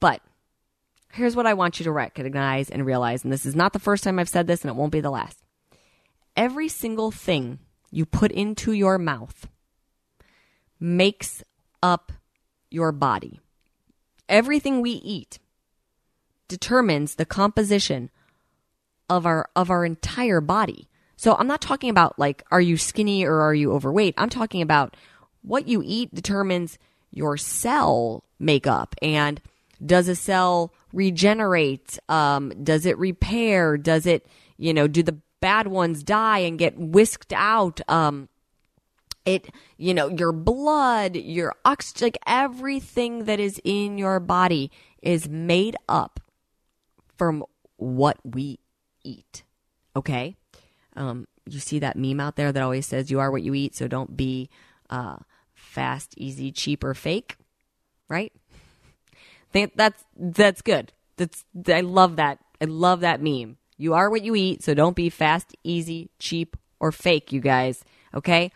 but 0.00 0.20
here's 1.12 1.36
what 1.36 1.46
I 1.46 1.54
want 1.54 1.78
you 1.78 1.84
to 1.84 1.92
recognize 1.92 2.70
and 2.70 2.84
realize. 2.84 3.24
And 3.24 3.32
this 3.32 3.46
is 3.46 3.54
not 3.54 3.72
the 3.72 3.78
first 3.78 4.04
time 4.04 4.18
I've 4.18 4.28
said 4.28 4.46
this, 4.46 4.62
and 4.62 4.70
it 4.70 4.76
won't 4.76 4.92
be 4.92 5.00
the 5.00 5.10
last. 5.10 5.42
Every 6.36 6.68
single 6.68 7.10
thing 7.10 7.60
you 7.90 8.04
put 8.04 8.32
into 8.32 8.72
your 8.72 8.98
mouth 8.98 9.46
makes 10.80 11.44
up 11.82 12.12
your 12.70 12.90
body. 12.90 13.40
Everything 14.28 14.80
we 14.80 14.90
eat 14.90 15.38
determines 16.48 17.14
the 17.14 17.24
composition 17.24 18.10
of 19.08 19.26
our 19.26 19.48
of 19.54 19.70
our 19.70 19.84
entire 19.84 20.40
body. 20.40 20.88
So 21.16 21.34
I'm 21.34 21.46
not 21.46 21.60
talking 21.60 21.90
about 21.90 22.18
like 22.18 22.42
are 22.50 22.60
you 22.60 22.76
skinny 22.76 23.24
or 23.24 23.40
are 23.40 23.54
you 23.54 23.72
overweight? 23.72 24.14
I'm 24.18 24.30
talking 24.30 24.62
about 24.62 24.96
what 25.44 25.68
you 25.68 25.82
eat 25.84 26.14
determines 26.14 26.78
your 27.10 27.36
cell 27.36 28.24
makeup 28.38 28.94
and 29.00 29.40
does 29.84 30.08
a 30.08 30.16
cell 30.16 30.72
regenerate? 30.92 31.98
Um, 32.08 32.52
does 32.62 32.86
it 32.86 32.98
repair? 32.98 33.76
Does 33.76 34.06
it, 34.06 34.26
you 34.56 34.72
know, 34.72 34.88
do 34.88 35.02
the 35.02 35.18
bad 35.40 35.66
ones 35.68 36.02
die 36.02 36.38
and 36.38 36.58
get 36.58 36.78
whisked 36.78 37.32
out? 37.32 37.80
Um, 37.88 38.28
it, 39.24 39.50
you 39.76 39.94
know, 39.94 40.08
your 40.08 40.32
blood, 40.32 41.16
your 41.16 41.54
oxygen, 41.64 42.06
like 42.06 42.18
everything 42.26 43.24
that 43.24 43.40
is 43.40 43.60
in 43.64 43.98
your 43.98 44.20
body 44.20 44.70
is 45.02 45.28
made 45.28 45.76
up 45.88 46.20
from 47.16 47.44
what 47.76 48.18
we 48.24 48.58
eat. 49.02 49.42
Okay? 49.96 50.36
Um, 50.96 51.26
you 51.46 51.60
see 51.60 51.78
that 51.78 51.96
meme 51.96 52.20
out 52.20 52.36
there 52.36 52.52
that 52.52 52.62
always 52.62 52.86
says 52.86 53.10
you 53.10 53.20
are 53.20 53.30
what 53.30 53.42
you 53.42 53.54
eat, 53.54 53.74
so 53.74 53.88
don't 53.88 54.16
be 54.16 54.48
uh, 54.90 55.16
fast, 55.74 56.14
easy, 56.16 56.52
cheap, 56.52 56.84
or 56.84 56.94
fake, 56.94 57.36
right? 58.08 58.32
That's 59.52 60.04
that's 60.16 60.62
good. 60.62 60.92
That's 61.16 61.44
I 61.68 61.82
love 61.82 62.16
that. 62.16 62.38
I 62.60 62.64
love 62.64 63.00
that 63.00 63.20
meme. 63.20 63.58
You 63.76 63.94
are 63.94 64.08
what 64.08 64.24
you 64.24 64.34
eat, 64.34 64.62
so 64.62 64.72
don't 64.72 64.96
be 64.96 65.10
fast, 65.10 65.54
easy, 65.64 66.10
cheap, 66.18 66.56
or 66.80 66.92
fake, 66.92 67.32
you 67.32 67.40
guys. 67.40 67.84
Okay? 68.14 68.52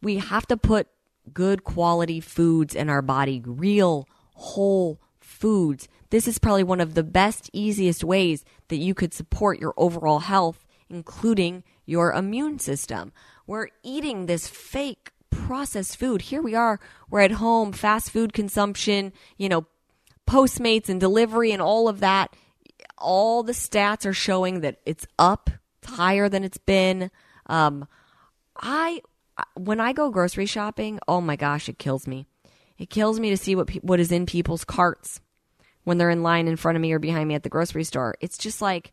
We 0.00 0.18
have 0.18 0.46
to 0.46 0.56
put 0.56 0.88
good 1.32 1.64
quality 1.64 2.20
foods 2.20 2.74
in 2.74 2.88
our 2.88 3.02
body, 3.02 3.42
real, 3.44 4.08
whole 4.34 5.00
foods. 5.20 5.88
This 6.10 6.26
is 6.26 6.38
probably 6.38 6.64
one 6.64 6.80
of 6.80 6.94
the 6.94 7.02
best, 7.02 7.50
easiest 7.52 8.04
ways 8.04 8.44
that 8.68 8.76
you 8.76 8.94
could 8.94 9.12
support 9.12 9.60
your 9.60 9.74
overall 9.76 10.20
health, 10.20 10.64
including 10.88 11.64
your 11.84 12.12
immune 12.12 12.58
system. 12.58 13.12
We're 13.46 13.68
eating 13.82 14.26
this 14.26 14.48
fake 14.48 15.10
processed 15.50 15.96
food. 15.96 16.22
Here 16.22 16.40
we 16.40 16.54
are, 16.54 16.78
we're 17.10 17.22
at 17.22 17.32
home, 17.32 17.72
fast 17.72 18.12
food 18.12 18.32
consumption, 18.32 19.12
you 19.36 19.48
know, 19.48 19.66
Postmates 20.24 20.88
and 20.88 21.00
delivery 21.00 21.50
and 21.50 21.60
all 21.60 21.88
of 21.88 21.98
that. 21.98 22.36
All 22.98 23.42
the 23.42 23.50
stats 23.50 24.06
are 24.06 24.12
showing 24.12 24.60
that 24.60 24.78
it's 24.86 25.08
up, 25.18 25.50
it's 25.82 25.90
higher 25.90 26.28
than 26.28 26.44
it's 26.44 26.56
been. 26.56 27.10
Um, 27.46 27.88
I 28.62 29.00
when 29.56 29.80
I 29.80 29.92
go 29.92 30.10
grocery 30.10 30.46
shopping, 30.46 31.00
oh 31.08 31.20
my 31.20 31.34
gosh, 31.34 31.68
it 31.68 31.80
kills 31.80 32.06
me. 32.06 32.28
It 32.78 32.88
kills 32.88 33.18
me 33.18 33.30
to 33.30 33.36
see 33.36 33.56
what 33.56 33.70
what 33.82 33.98
is 33.98 34.12
in 34.12 34.26
people's 34.26 34.64
carts 34.64 35.20
when 35.82 35.98
they're 35.98 36.10
in 36.10 36.22
line 36.22 36.46
in 36.46 36.58
front 36.58 36.76
of 36.76 36.82
me 36.82 36.92
or 36.92 37.00
behind 37.00 37.26
me 37.26 37.34
at 37.34 37.42
the 37.42 37.48
grocery 37.48 37.82
store. 37.82 38.14
It's 38.20 38.38
just 38.38 38.62
like 38.62 38.92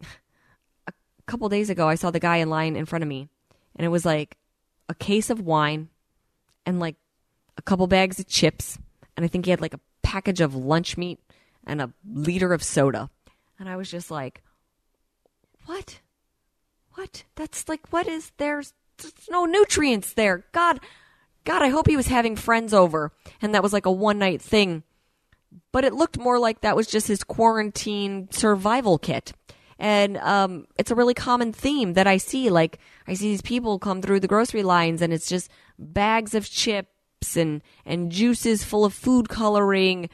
a 0.86 0.92
couple 1.26 1.46
days 1.50 1.68
ago, 1.68 1.86
I 1.86 1.96
saw 1.96 2.10
the 2.10 2.20
guy 2.20 2.38
in 2.38 2.48
line 2.48 2.74
in 2.74 2.86
front 2.86 3.02
of 3.02 3.08
me, 3.08 3.28
and 3.76 3.84
it 3.84 3.90
was 3.90 4.06
like 4.06 4.38
a 4.88 4.94
case 4.94 5.30
of 5.30 5.40
wine 5.40 5.88
and 6.64 6.80
like 6.80 6.96
a 7.56 7.62
couple 7.62 7.86
bags 7.86 8.18
of 8.18 8.26
chips, 8.26 8.78
and 9.16 9.24
I 9.24 9.28
think 9.28 9.44
he 9.44 9.50
had 9.50 9.60
like 9.60 9.74
a 9.74 9.80
package 10.02 10.40
of 10.40 10.54
lunch 10.54 10.96
meat 10.96 11.18
and 11.66 11.82
a 11.82 11.92
liter 12.10 12.52
of 12.52 12.62
soda. 12.62 13.10
And 13.58 13.68
I 13.68 13.76
was 13.76 13.90
just 13.90 14.10
like, 14.10 14.42
what? 15.66 16.00
What? 16.94 17.24
That's 17.34 17.68
like, 17.68 17.92
what 17.92 18.06
is 18.06 18.32
there's, 18.38 18.72
there's 18.96 19.12
no 19.28 19.44
nutrients 19.44 20.14
there. 20.14 20.46
God, 20.52 20.80
God, 21.44 21.62
I 21.62 21.68
hope 21.68 21.88
he 21.88 21.96
was 21.96 22.06
having 22.06 22.36
friends 22.36 22.72
over 22.72 23.12
and 23.42 23.54
that 23.54 23.62
was 23.62 23.72
like 23.72 23.86
a 23.86 23.92
one 23.92 24.18
night 24.18 24.40
thing. 24.40 24.82
But 25.72 25.84
it 25.84 25.94
looked 25.94 26.18
more 26.18 26.38
like 26.38 26.60
that 26.60 26.76
was 26.76 26.86
just 26.86 27.08
his 27.08 27.22
quarantine 27.22 28.28
survival 28.30 28.98
kit. 28.98 29.32
And 29.78 30.16
um, 30.18 30.66
it's 30.76 30.90
a 30.90 30.94
really 30.94 31.14
common 31.14 31.52
theme 31.52 31.94
that 31.94 32.06
I 32.06 32.16
see. 32.16 32.50
Like, 32.50 32.78
I 33.06 33.14
see 33.14 33.28
these 33.28 33.42
people 33.42 33.78
come 33.78 34.02
through 34.02 34.20
the 34.20 34.28
grocery 34.28 34.62
lines 34.64 35.02
and 35.02 35.12
it's 35.12 35.28
just 35.28 35.50
bags 35.78 36.34
of 36.34 36.50
chips 36.50 37.36
and 37.36 37.62
and 37.86 38.10
juices 38.10 38.64
full 38.64 38.84
of 38.84 38.92
food 38.92 39.28
coloring, 39.28 40.08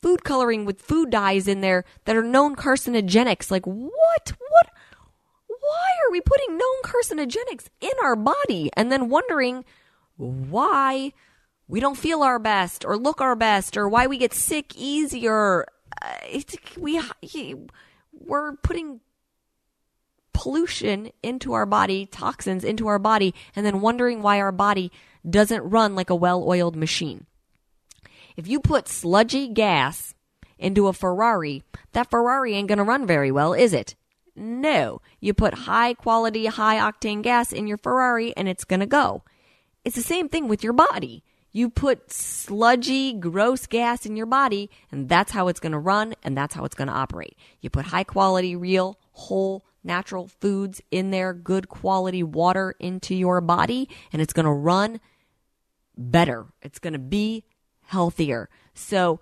food 0.00 0.22
coloring 0.22 0.64
with 0.64 0.80
food 0.80 1.10
dyes 1.10 1.48
in 1.48 1.60
there 1.60 1.84
that 2.04 2.16
are 2.16 2.22
known 2.22 2.54
carcinogenics. 2.54 3.50
Like 3.50 3.66
what? 3.66 4.32
What? 4.38 4.70
Why 5.48 5.90
are 6.06 6.12
we 6.12 6.20
putting 6.20 6.56
known 6.56 6.82
carcinogenics 6.82 7.66
in 7.80 7.90
our 8.02 8.16
body 8.16 8.70
and 8.74 8.90
then 8.90 9.08
wondering 9.08 9.64
why 10.16 11.12
we 11.66 11.80
don't 11.80 11.98
feel 11.98 12.22
our 12.22 12.38
best 12.38 12.84
or 12.84 12.96
look 12.96 13.20
our 13.20 13.36
best 13.36 13.76
or 13.76 13.88
why 13.88 14.06
we 14.06 14.16
get 14.16 14.32
sick 14.32 14.74
easier? 14.76 15.66
Uh, 16.00 16.40
we 16.78 17.00
we're 18.12 18.56
putting 18.56 19.00
pollution 20.38 21.10
into 21.20 21.52
our 21.52 21.66
body, 21.66 22.06
toxins 22.06 22.62
into 22.62 22.86
our 22.86 23.00
body, 23.00 23.34
and 23.56 23.66
then 23.66 23.80
wondering 23.80 24.22
why 24.22 24.40
our 24.40 24.52
body 24.52 24.92
doesn't 25.28 25.68
run 25.68 25.96
like 25.96 26.10
a 26.10 26.14
well 26.14 26.44
oiled 26.48 26.76
machine. 26.76 27.26
If 28.36 28.46
you 28.46 28.60
put 28.60 28.86
sludgy 28.86 29.48
gas 29.48 30.14
into 30.56 30.86
a 30.86 30.92
Ferrari, 30.92 31.64
that 31.90 32.08
Ferrari 32.08 32.54
ain't 32.54 32.68
going 32.68 32.78
to 32.78 32.84
run 32.84 33.04
very 33.04 33.32
well, 33.32 33.52
is 33.52 33.72
it? 33.72 33.96
No. 34.36 35.00
You 35.18 35.34
put 35.34 35.54
high 35.54 35.94
quality, 35.94 36.46
high 36.46 36.76
octane 36.76 37.20
gas 37.20 37.52
in 37.52 37.66
your 37.66 37.78
Ferrari 37.78 38.32
and 38.36 38.48
it's 38.48 38.62
going 38.62 38.78
to 38.78 38.86
go. 38.86 39.24
It's 39.84 39.96
the 39.96 40.02
same 40.02 40.28
thing 40.28 40.46
with 40.46 40.62
your 40.62 40.72
body. 40.72 41.24
You 41.50 41.68
put 41.68 42.12
sludgy, 42.12 43.12
gross 43.12 43.66
gas 43.66 44.06
in 44.06 44.14
your 44.14 44.26
body, 44.26 44.70
and 44.92 45.08
that's 45.08 45.32
how 45.32 45.48
it's 45.48 45.58
going 45.58 45.72
to 45.72 45.78
run 45.80 46.14
and 46.22 46.36
that's 46.36 46.54
how 46.54 46.64
it's 46.64 46.76
going 46.76 46.86
to 46.86 46.94
operate. 46.94 47.36
You 47.60 47.70
put 47.70 47.86
high 47.86 48.04
quality, 48.04 48.54
real, 48.54 49.00
whole, 49.10 49.64
natural 49.88 50.28
foods 50.28 50.80
in 50.92 51.10
there, 51.10 51.34
good 51.34 51.68
quality 51.68 52.22
water 52.22 52.76
into 52.78 53.16
your 53.16 53.40
body, 53.40 53.88
and 54.12 54.22
it's 54.22 54.32
going 54.32 54.46
to 54.46 54.52
run 54.52 55.00
better. 55.96 56.46
It's 56.62 56.78
going 56.78 56.92
to 56.92 57.00
be 57.00 57.44
healthier. 57.86 58.48
So, 58.74 59.18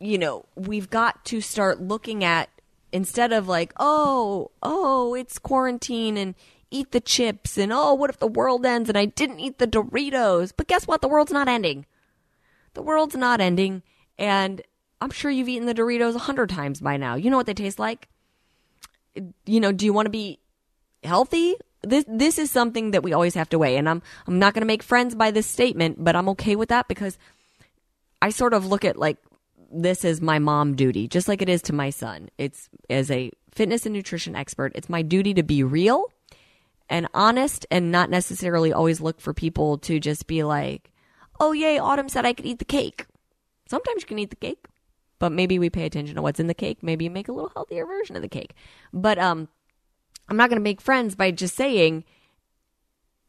you 0.00 0.18
know, 0.18 0.46
we've 0.56 0.90
got 0.90 1.24
to 1.26 1.40
start 1.40 1.80
looking 1.80 2.24
at 2.24 2.48
instead 2.92 3.32
of 3.32 3.46
like, 3.46 3.72
oh, 3.78 4.50
oh, 4.62 5.14
it's 5.14 5.38
quarantine 5.38 6.16
and 6.16 6.34
eat 6.70 6.90
the 6.90 7.00
chips 7.00 7.56
and 7.56 7.72
oh, 7.72 7.94
what 7.94 8.10
if 8.10 8.18
the 8.18 8.26
world 8.26 8.66
ends 8.66 8.88
and 8.88 8.98
I 8.98 9.04
didn't 9.04 9.40
eat 9.40 9.58
the 9.58 9.66
Doritos? 9.66 10.52
But 10.56 10.66
guess 10.66 10.88
what? 10.88 11.00
The 11.00 11.08
world's 11.08 11.32
not 11.32 11.46
ending. 11.46 11.86
The 12.74 12.82
world's 12.82 13.14
not 13.14 13.40
ending. 13.40 13.82
And 14.18 14.62
I'm 15.00 15.10
sure 15.10 15.30
you've 15.30 15.48
eaten 15.48 15.66
the 15.66 15.74
Doritos 15.74 16.16
a 16.16 16.20
hundred 16.20 16.50
times 16.50 16.80
by 16.80 16.96
now. 16.96 17.14
You 17.14 17.30
know 17.30 17.36
what 17.36 17.46
they 17.46 17.54
taste 17.54 17.78
like 17.78 18.08
you 19.46 19.60
know, 19.60 19.72
do 19.72 19.84
you 19.84 19.92
want 19.92 20.06
to 20.06 20.10
be 20.10 20.38
healthy? 21.02 21.56
This 21.82 22.04
this 22.08 22.38
is 22.38 22.50
something 22.50 22.92
that 22.92 23.02
we 23.02 23.12
always 23.12 23.34
have 23.34 23.48
to 23.50 23.58
weigh, 23.58 23.76
and 23.76 23.88
I'm 23.88 24.02
I'm 24.26 24.38
not 24.38 24.54
going 24.54 24.62
to 24.62 24.66
make 24.66 24.82
friends 24.82 25.14
by 25.14 25.30
this 25.30 25.46
statement, 25.46 26.02
but 26.02 26.16
I'm 26.16 26.28
okay 26.30 26.56
with 26.56 26.70
that 26.70 26.88
because 26.88 27.18
I 28.22 28.30
sort 28.30 28.54
of 28.54 28.66
look 28.66 28.84
at 28.84 28.96
like 28.96 29.18
this 29.70 30.04
is 30.04 30.20
my 30.20 30.38
mom 30.38 30.76
duty, 30.76 31.08
just 31.08 31.28
like 31.28 31.42
it 31.42 31.48
is 31.48 31.62
to 31.62 31.72
my 31.72 31.90
son. 31.90 32.30
It's 32.38 32.68
as 32.88 33.10
a 33.10 33.30
fitness 33.50 33.86
and 33.86 33.94
nutrition 33.94 34.34
expert, 34.34 34.72
it's 34.74 34.88
my 34.88 35.02
duty 35.02 35.34
to 35.34 35.42
be 35.42 35.62
real 35.62 36.10
and 36.88 37.08
honest, 37.14 37.66
and 37.70 37.90
not 37.90 38.10
necessarily 38.10 38.72
always 38.72 39.00
look 39.00 39.20
for 39.20 39.32
people 39.32 39.78
to 39.78 40.00
just 40.00 40.26
be 40.26 40.42
like, 40.42 40.90
"Oh 41.38 41.52
yay, 41.52 41.78
Autumn 41.78 42.08
said 42.08 42.24
I 42.24 42.32
could 42.32 42.46
eat 42.46 42.58
the 42.58 42.64
cake." 42.64 43.06
Sometimes 43.68 44.02
you 44.02 44.06
can 44.06 44.18
eat 44.18 44.30
the 44.30 44.36
cake 44.36 44.66
but 45.18 45.32
maybe 45.32 45.58
we 45.58 45.70
pay 45.70 45.84
attention 45.84 46.16
to 46.16 46.22
what's 46.22 46.40
in 46.40 46.46
the 46.46 46.54
cake. 46.54 46.82
Maybe 46.82 47.08
make 47.08 47.28
a 47.28 47.32
little 47.32 47.52
healthier 47.54 47.86
version 47.86 48.16
of 48.16 48.22
the 48.22 48.28
cake. 48.28 48.54
But 48.92 49.18
um, 49.18 49.48
I'm 50.28 50.36
not 50.36 50.50
going 50.50 50.60
to 50.60 50.64
make 50.64 50.80
friends 50.80 51.14
by 51.14 51.30
just 51.30 51.54
saying 51.54 52.04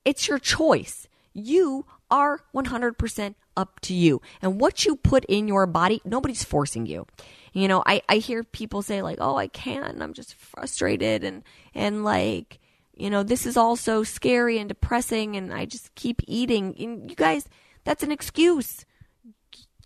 it's 0.04 0.28
your 0.28 0.40
choice. 0.40 1.08
You 1.34 1.86
are 2.10 2.42
100% 2.54 3.36
up 3.58 3.80
to 3.82 3.94
you. 3.94 4.22
And 4.42 4.60
what 4.60 4.86
you 4.86 4.96
put 4.96 5.26
in 5.26 5.48
your 5.48 5.66
body, 5.66 6.02
nobody's 6.06 6.44
forcing 6.44 6.86
you. 6.86 7.08
You 7.54 7.68
know, 7.68 7.84
I, 7.86 8.02
I 8.10 8.18
hear 8.18 8.44
people 8.44 8.82
say 8.82 9.02
like, 9.02 9.18
"Oh, 9.22 9.38
I 9.38 9.48
can't. 9.48 10.02
I'm 10.02 10.14
just 10.14 10.36
frustrated 10.36 11.24
and 11.24 11.42
and 11.74 12.04
like, 12.04 12.60
you 12.94 13.10
know, 13.10 13.24
this 13.24 13.46
is 13.46 13.56
all 13.56 13.78
so 13.78 14.04
scary 14.04 14.58
and 14.58 14.68
depressing 14.68 15.38
and 15.38 15.54
I 15.54 15.66
just 15.66 15.96
keep 15.96 16.22
eating." 16.28 16.76
And 16.78 17.10
you 17.10 17.16
guys, 17.16 17.48
that's 17.86 18.04
an 18.04 18.12
excuse. 18.12 18.86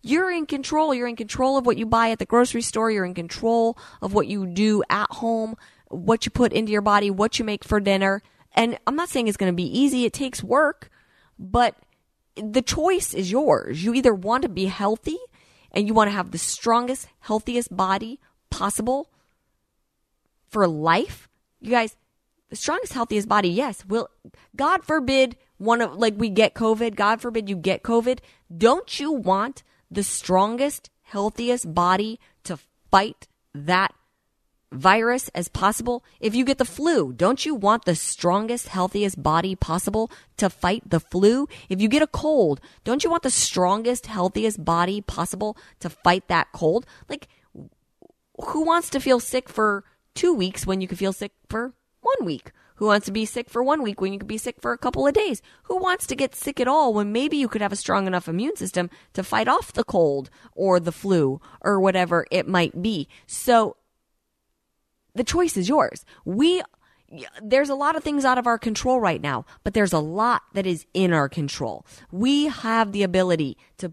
You're 0.01 0.31
in 0.31 0.45
control. 0.45 0.93
You're 0.93 1.07
in 1.07 1.15
control 1.15 1.57
of 1.57 1.65
what 1.65 1.77
you 1.77 1.85
buy 1.85 2.11
at 2.11 2.19
the 2.19 2.25
grocery 2.25 2.61
store. 2.61 2.89
You're 2.89 3.05
in 3.05 3.13
control 3.13 3.77
of 4.01 4.13
what 4.13 4.27
you 4.27 4.45
do 4.45 4.83
at 4.89 5.11
home, 5.11 5.55
what 5.87 6.25
you 6.25 6.31
put 6.31 6.53
into 6.53 6.71
your 6.71 6.81
body, 6.81 7.11
what 7.11 7.37
you 7.37 7.45
make 7.45 7.63
for 7.63 7.79
dinner. 7.79 8.21
And 8.53 8.77
I'm 8.87 8.95
not 8.95 9.09
saying 9.09 9.27
it's 9.27 9.37
going 9.37 9.51
to 9.51 9.55
be 9.55 9.79
easy. 9.79 10.05
It 10.05 10.13
takes 10.13 10.43
work, 10.43 10.89
but 11.37 11.75
the 12.35 12.61
choice 12.61 13.13
is 13.13 13.31
yours. 13.31 13.83
You 13.83 13.93
either 13.93 14.13
want 14.13 14.43
to 14.43 14.49
be 14.49 14.65
healthy 14.65 15.17
and 15.71 15.87
you 15.87 15.93
want 15.93 16.07
to 16.07 16.15
have 16.15 16.31
the 16.31 16.37
strongest, 16.37 17.07
healthiest 17.19 17.75
body 17.75 18.19
possible 18.49 19.11
for 20.47 20.67
life. 20.67 21.27
You 21.59 21.71
guys, 21.71 21.95
the 22.49 22.55
strongest, 22.55 22.93
healthiest 22.93 23.27
body, 23.27 23.49
yes, 23.49 23.85
will, 23.85 24.09
God 24.55 24.83
forbid 24.83 25.35
one 25.57 25.81
of, 25.81 25.95
like 25.95 26.15
we 26.17 26.29
get 26.29 26.53
COVID, 26.53 26.95
God 26.95 27.21
forbid 27.21 27.49
you 27.49 27.55
get 27.55 27.83
COVID. 27.83 28.19
Don't 28.55 28.99
you 28.99 29.11
want 29.11 29.63
the 29.91 30.03
strongest, 30.03 30.89
healthiest 31.01 31.73
body 31.73 32.19
to 32.43 32.57
fight 32.91 33.27
that 33.53 33.93
virus 34.71 35.29
as 35.29 35.47
possible? 35.47 36.03
If 36.19 36.35
you 36.35 36.45
get 36.45 36.57
the 36.57 36.65
flu, 36.65 37.13
don't 37.13 37.45
you 37.45 37.55
want 37.55 37.85
the 37.85 37.95
strongest, 37.95 38.67
healthiest 38.67 39.21
body 39.21 39.55
possible 39.55 40.11
to 40.37 40.49
fight 40.49 40.89
the 40.89 40.99
flu? 40.99 41.47
If 41.69 41.81
you 41.81 41.87
get 41.87 42.01
a 42.01 42.07
cold, 42.07 42.61
don't 42.83 43.03
you 43.03 43.09
want 43.09 43.23
the 43.23 43.31
strongest, 43.31 44.05
healthiest 44.05 44.63
body 44.63 45.01
possible 45.01 45.57
to 45.79 45.89
fight 45.89 46.27
that 46.27 46.51
cold? 46.53 46.85
Like, 47.07 47.27
who 48.41 48.63
wants 48.63 48.89
to 48.91 48.99
feel 48.99 49.19
sick 49.19 49.49
for 49.49 49.83
two 50.15 50.33
weeks 50.33 50.65
when 50.65 50.81
you 50.81 50.87
can 50.87 50.97
feel 50.97 51.13
sick 51.13 51.31
for 51.49 51.73
one 52.01 52.25
week? 52.25 52.51
Who 52.79 52.85
wants 52.85 53.07
to 53.07 53.11
be 53.11 53.25
sick 53.25 53.49
for 53.49 53.61
one 53.61 53.83
week 53.83 53.99
when 53.99 54.13
you 54.13 54.19
could 54.19 54.27
be 54.29 54.37
sick 54.37 54.55
for 54.61 54.71
a 54.71 54.77
couple 54.77 55.05
of 55.05 55.13
days? 55.13 55.41
Who 55.63 55.75
wants 55.75 56.07
to 56.07 56.15
get 56.15 56.33
sick 56.33 56.61
at 56.61 56.67
all 56.67 56.93
when 56.93 57.11
maybe 57.11 57.35
you 57.35 57.49
could 57.49 57.61
have 57.61 57.73
a 57.73 57.75
strong 57.75 58.07
enough 58.07 58.29
immune 58.29 58.55
system 58.55 58.89
to 59.15 59.21
fight 59.21 59.49
off 59.49 59.73
the 59.73 59.83
cold 59.83 60.29
or 60.55 60.79
the 60.79 60.93
flu 60.93 61.41
or 61.59 61.81
whatever 61.81 62.25
it 62.31 62.47
might 62.47 62.81
be? 62.81 63.09
So 63.27 63.75
the 65.13 65.25
choice 65.25 65.57
is 65.57 65.67
yours. 65.67 66.05
We 66.23 66.63
there's 67.43 67.69
a 67.69 67.75
lot 67.75 67.97
of 67.97 68.03
things 68.03 68.23
out 68.23 68.37
of 68.37 68.47
our 68.47 68.57
control 68.57 69.01
right 69.01 69.21
now, 69.21 69.45
but 69.65 69.73
there's 69.73 69.91
a 69.91 69.99
lot 69.99 70.43
that 70.53 70.65
is 70.65 70.85
in 70.93 71.11
our 71.11 71.27
control. 71.27 71.85
We 72.13 72.45
have 72.45 72.93
the 72.93 73.03
ability 73.03 73.57
to 73.79 73.91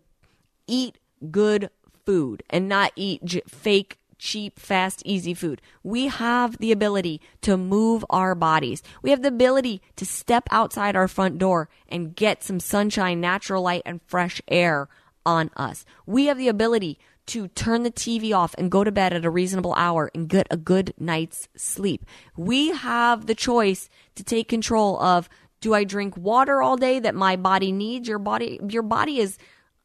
eat 0.68 0.98
good 1.32 1.70
food 2.04 2.44
and 2.50 2.68
not 2.68 2.92
eat 2.94 3.24
j- 3.24 3.42
fake 3.48 3.98
cheap, 4.18 4.58
fast, 4.58 5.02
easy 5.04 5.34
food. 5.34 5.60
We 5.82 6.08
have 6.08 6.58
the 6.58 6.72
ability 6.72 7.20
to 7.42 7.56
move 7.56 8.04
our 8.10 8.34
bodies. 8.34 8.82
We 9.02 9.10
have 9.10 9.22
the 9.22 9.28
ability 9.28 9.82
to 9.96 10.06
step 10.06 10.48
outside 10.50 10.96
our 10.96 11.08
front 11.08 11.38
door 11.38 11.68
and 11.88 12.14
get 12.14 12.42
some 12.42 12.60
sunshine, 12.60 13.20
natural 13.20 13.62
light, 13.62 13.82
and 13.84 14.00
fresh 14.06 14.40
air 14.48 14.88
on 15.24 15.50
us. 15.56 15.84
We 16.06 16.26
have 16.26 16.38
the 16.38 16.48
ability 16.48 16.98
to 17.26 17.48
turn 17.48 17.82
the 17.82 17.90
TV 17.90 18.34
off 18.34 18.54
and 18.56 18.70
go 18.70 18.84
to 18.84 18.92
bed 18.92 19.12
at 19.12 19.24
a 19.24 19.30
reasonable 19.30 19.74
hour 19.74 20.10
and 20.14 20.28
get 20.28 20.46
a 20.50 20.56
good 20.56 20.94
night's 20.98 21.48
sleep. 21.56 22.06
We 22.36 22.70
have 22.70 23.26
the 23.26 23.34
choice 23.34 23.90
to 24.14 24.22
take 24.22 24.48
control 24.48 25.00
of 25.00 25.28
do 25.60 25.74
I 25.74 25.84
drink 25.84 26.16
water 26.16 26.62
all 26.62 26.76
day 26.76 27.00
that 27.00 27.14
my 27.14 27.34
body 27.34 27.72
needs? 27.72 28.06
Your 28.06 28.18
body 28.18 28.60
your 28.68 28.82
body 28.82 29.18
is 29.18 29.38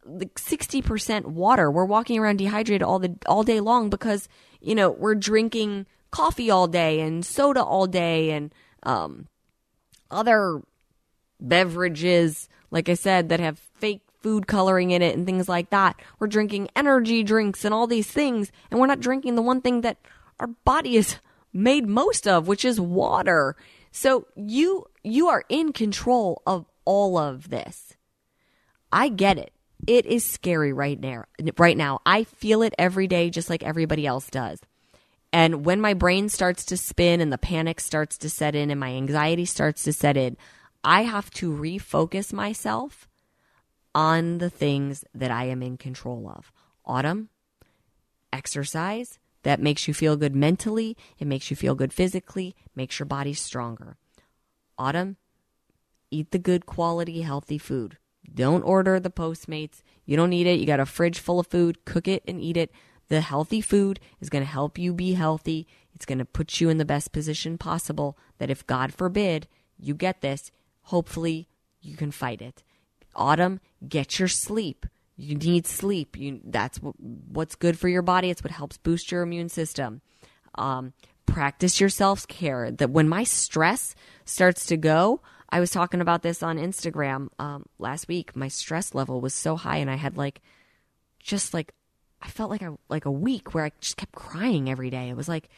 like 0.06 0.36
60% 0.36 1.26
water. 1.26 1.70
We're 1.70 1.86
walking 1.86 2.20
around 2.20 2.38
dehydrated 2.38 2.84
all 2.84 3.00
the 3.00 3.16
all 3.26 3.44
day 3.44 3.60
long 3.60 3.90
because, 3.90 4.28
you 4.60 4.76
know, 4.76 4.90
we're 4.90 5.16
drinking 5.16 5.86
coffee 6.12 6.50
all 6.50 6.68
day 6.68 7.00
and 7.00 7.26
soda 7.26 7.64
all 7.64 7.88
day 7.88 8.32
and 8.32 8.54
um 8.84 9.28
other 10.10 10.62
beverages 11.40 12.50
like 12.70 12.90
I 12.90 12.96
said 12.96 13.30
that 13.30 13.40
have 13.40 13.60
fake 13.60 14.02
food 14.22 14.48
coloring 14.48 14.92
in 14.92 15.02
it 15.02 15.16
and 15.16 15.26
things 15.26 15.50
like 15.50 15.70
that. 15.72 16.00
We're 16.20 16.28
drinking 16.28 16.70
energy 16.76 17.24
drinks 17.24 17.66
and 17.66 17.74
all 17.74 17.88
these 17.88 18.08
things, 18.08 18.52
and 18.70 18.80
we're 18.80 18.88
not 18.88 19.00
drinking 19.00 19.36
the 19.36 19.42
one 19.42 19.62
thing 19.62 19.82
that 19.82 19.98
our 20.40 20.48
body 20.48 20.96
is 20.96 21.18
made 21.54 21.88
most 21.88 22.28
of, 22.28 22.48
which 22.48 22.64
is 22.64 22.80
water. 22.80 23.56
So 23.92 24.28
you 24.36 24.86
you 25.04 25.28
are 25.28 25.44
in 25.50 25.74
control 25.74 26.42
of 26.46 26.66
all 26.86 27.18
of 27.18 27.50
this. 27.50 27.96
I 28.92 29.10
get 29.10 29.38
it. 29.38 29.54
It 29.88 30.06
is 30.06 30.24
scary 30.24 30.74
right 30.74 31.00
now. 31.00 31.26
Right 31.58 31.78
now, 31.78 32.02
I 32.06 32.24
feel 32.24 32.62
it 32.62 32.74
every 32.78 33.08
day 33.08 33.30
just 33.30 33.50
like 33.50 33.64
everybody 33.64 34.06
else 34.06 34.30
does. 34.30 34.60
And 35.34 35.66
when 35.66 35.80
my 35.80 35.94
brain 35.94 36.30
starts 36.30 36.66
to 36.66 36.78
spin 36.78 37.22
and 37.22 37.32
the 37.32 37.38
panic 37.38 37.80
starts 37.80 38.18
to 38.20 38.30
set 38.30 38.54
in 38.54 38.70
and 38.70 38.80
my 38.80 38.92
anxiety 38.92 39.46
starts 39.46 39.84
to 39.84 39.94
set 39.94 40.18
in, 40.18 40.38
I 40.84 41.04
have 41.04 41.30
to 41.32 41.52
refocus 41.52 42.34
myself 42.34 43.08
on 43.96 44.40
the 44.40 44.50
things 44.50 45.06
that 45.14 45.32
I 45.32 45.46
am 45.46 45.64
in 45.64 45.78
control 45.78 46.30
of. 46.30 46.52
Autumn, 46.86 47.30
exercise 48.34 49.20
that 49.44 49.60
makes 49.60 49.88
you 49.88 49.94
feel 49.94 50.18
good 50.18 50.36
mentally, 50.36 50.98
it 51.18 51.28
makes 51.28 51.50
you 51.50 51.56
feel 51.56 51.76
good 51.76 51.94
physically, 51.94 52.56
makes 52.76 53.00
your 53.00 53.06
body 53.06 53.34
stronger. 53.34 53.98
Autumn, 54.78 55.18
eat 56.10 56.32
the 56.32 56.40
good 56.40 56.66
quality, 56.66 57.22
healthy 57.22 57.58
food. 57.58 57.98
Don't 58.34 58.64
order 58.64 59.00
the 59.00 59.10
Postmates. 59.10 59.82
You 60.06 60.18
don't 60.18 60.30
need 60.30 60.48
it. 60.48 60.60
You 60.60 60.66
got 60.66 60.80
a 60.80 60.86
fridge 60.86 61.20
full 61.20 61.40
of 61.40 61.48
food. 61.48 61.86
Cook 61.86 62.08
it 62.08 62.24
and 62.28 62.40
eat 62.40 62.58
it. 62.58 62.72
The 63.10 63.22
healthy 63.22 63.62
food 63.62 64.00
is 64.22 64.30
going 64.30 64.44
to 64.44 64.50
help 64.50 64.78
you 64.78 64.94
be 64.94 65.14
healthy. 65.14 65.68
It's 65.94 66.06
going 66.06 66.20
to 66.20 66.26
put 66.26 66.62
you 66.62 66.70
in 66.70 66.78
the 66.78 66.86
best 66.86 67.12
position 67.12 67.58
possible 67.58 68.18
that 68.38 68.50
if 68.50 68.66
God 68.66 68.94
forbid 68.94 69.48
you 69.78 69.94
get 69.94 70.22
this, 70.22 70.52
hopefully 70.84 71.48
you 71.82 71.98
can 71.98 72.12
fight 72.12 72.42
it. 72.42 72.64
Autumn, 73.16 73.60
get 73.88 74.18
your 74.18 74.28
sleep. 74.28 74.86
You 75.18 75.36
need 75.36 75.68
sleep. 75.68 76.18
You, 76.18 76.40
that's 76.44 76.82
what, 76.82 76.96
what's 77.00 77.56
good 77.56 77.78
for 77.78 77.90
your 77.90 78.02
body. 78.02 78.30
It's 78.30 78.44
what 78.44 78.52
helps 78.52 78.78
boost 78.78 79.12
your 79.12 79.22
immune 79.22 79.50
system. 79.50 80.02
Um, 80.56 80.94
practice 81.26 81.80
your 81.80 81.90
self 81.90 82.28
care. 82.28 82.72
That 82.72 82.92
when 82.92 83.10
my 83.10 83.24
stress 83.24 83.94
starts 84.26 84.66
to 84.68 84.78
go, 84.78 85.22
I 85.52 85.60
was 85.60 85.72
talking 85.72 86.02
about 86.02 86.22
this 86.22 86.42
on 86.42 86.58
Instagram 86.58 87.28
um, 87.38 87.66
last 87.78 88.08
week. 88.08 88.36
My 88.36 88.48
stress 88.48 88.96
level 88.96 89.20
was 89.20 89.34
so 89.34 89.56
high, 89.56 89.78
and 89.78 89.92
I 89.92 89.96
had 89.96 90.18
like, 90.18 90.42
just 91.20 91.54
like, 91.54 91.74
I 92.22 92.30
felt 92.30 92.50
like 92.50 92.62
a 92.62 92.78
like 92.90 93.06
a 93.06 93.12
week 93.12 93.54
where 93.54 93.66
I 93.66 93.72
just 93.82 93.98
kept 93.98 94.14
crying 94.14 94.70
every 94.70 94.90
day. 94.90 95.10
It 95.10 95.18
was 95.18 95.28
like, 95.28 95.50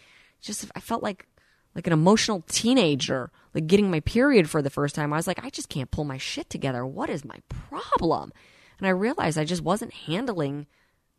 just 0.41 0.65
I 0.75 0.79
felt 0.79 1.03
like 1.03 1.27
like 1.75 1.87
an 1.87 1.93
emotional 1.93 2.43
teenager, 2.47 3.31
like 3.53 3.67
getting 3.67 3.91
my 3.91 3.99
period 3.99 4.49
for 4.49 4.61
the 4.61 4.69
first 4.69 4.95
time. 4.95 5.13
I 5.13 5.17
was 5.17 5.27
like, 5.27 5.43
I 5.43 5.49
just 5.49 5.69
can't 5.69 5.91
pull 5.91 6.05
my 6.05 6.17
shit 6.17 6.49
together. 6.49 6.85
What 6.85 7.09
is 7.09 7.25
my 7.25 7.37
problem? 7.49 8.31
And 8.79 8.87
I 8.87 8.91
realized 8.91 9.37
I 9.37 9.45
just 9.45 9.61
wasn't 9.61 9.93
handling 9.93 10.67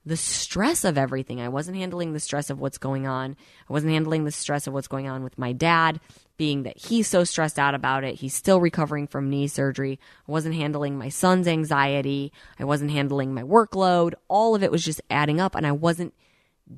the 0.06 0.16
stress 0.16 0.84
of 0.84 0.98
everything. 0.98 1.40
I 1.40 1.48
wasn't 1.48 1.78
handling 1.78 2.12
the 2.12 2.20
stress 2.20 2.50
of 2.50 2.60
what's 2.60 2.78
going 2.78 3.06
on. 3.06 3.36
I 3.68 3.72
wasn't 3.72 3.92
handling 3.92 4.24
the 4.24 4.30
stress 4.30 4.66
of 4.66 4.74
what's 4.74 4.88
going 4.88 5.08
on 5.08 5.24
with 5.24 5.38
my 5.38 5.52
dad, 5.52 6.00
being 6.36 6.64
that 6.64 6.76
he's 6.76 7.08
so 7.08 7.24
stressed 7.24 7.58
out 7.58 7.74
about 7.74 8.04
it. 8.04 8.16
He's 8.16 8.34
still 8.34 8.60
recovering 8.60 9.06
from 9.06 9.30
knee 9.30 9.48
surgery. 9.48 9.98
I 10.28 10.32
wasn't 10.32 10.56
handling 10.56 10.98
my 10.98 11.08
son's 11.08 11.48
anxiety. 11.48 12.32
I 12.58 12.64
wasn't 12.64 12.90
handling 12.90 13.32
my 13.32 13.42
workload. 13.42 14.14
All 14.28 14.54
of 14.54 14.62
it 14.62 14.70
was 14.70 14.84
just 14.84 15.00
adding 15.08 15.40
up, 15.40 15.54
and 15.54 15.66
I 15.66 15.72
wasn't 15.72 16.12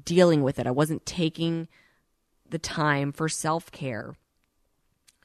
dealing 0.04 0.42
with 0.42 0.58
it. 0.58 0.66
I 0.66 0.72
wasn't 0.72 1.04
taking 1.04 1.68
the 2.48 2.58
time 2.58 3.12
for 3.12 3.28
self 3.28 3.72
care 3.72 4.14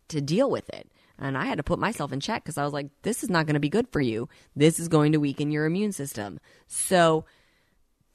to 0.07 0.21
deal 0.21 0.49
with 0.49 0.69
it. 0.69 0.89
And 1.19 1.37
I 1.37 1.45
had 1.45 1.57
to 1.57 1.63
put 1.63 1.77
myself 1.77 2.11
in 2.11 2.19
check 2.19 2.43
because 2.43 2.57
I 2.57 2.63
was 2.63 2.73
like, 2.73 2.87
this 3.03 3.23
is 3.23 3.29
not 3.29 3.45
going 3.45 3.53
to 3.53 3.59
be 3.59 3.69
good 3.69 3.87
for 3.89 4.01
you. 4.01 4.27
This 4.55 4.79
is 4.79 4.87
going 4.87 5.11
to 5.11 5.19
weaken 5.19 5.51
your 5.51 5.65
immune 5.65 5.91
system. 5.91 6.39
So, 6.67 7.25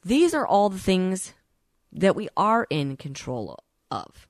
these 0.06 0.34
are 0.34 0.46
all 0.46 0.68
the 0.68 0.78
things 0.78 1.34
that 1.90 2.14
we 2.14 2.28
are 2.36 2.68
in 2.70 2.96
control 2.96 3.58
of. 3.90 4.28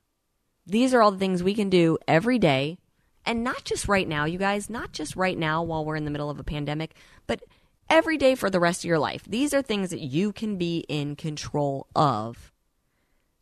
These 0.67 0.95
are 0.95 1.03
all 1.03 1.11
the 1.11 1.19
things 1.19 1.43
we 1.43 1.55
can 1.55 1.69
do 1.69 1.99
every 2.09 2.39
day. 2.39 2.79
And 3.27 3.45
not 3.45 3.65
just 3.65 3.87
right 3.87 4.09
now, 4.09 4.25
you 4.25 4.39
guys, 4.39 4.71
not 4.71 4.93
just 4.93 5.17
right 5.17 5.37
now 5.37 5.63
while 5.63 5.85
we're 5.85 5.97
in 5.97 6.07
the 6.07 6.11
middle 6.11 6.31
of 6.31 6.41
a 6.41 6.45
pandemic, 6.45 6.95
but 7.27 7.43
every 7.91 8.17
day 8.17 8.35
for 8.35 8.49
the 8.49 8.59
rest 8.59 8.85
of 8.85 8.89
your 8.89 8.99
life. 8.99 9.25
These 9.29 9.53
are 9.53 9.61
things 9.61 9.91
that 9.91 10.01
you 10.01 10.33
can 10.33 10.57
be 10.57 10.87
in 10.89 11.15
control 11.15 11.89
of 11.95 12.53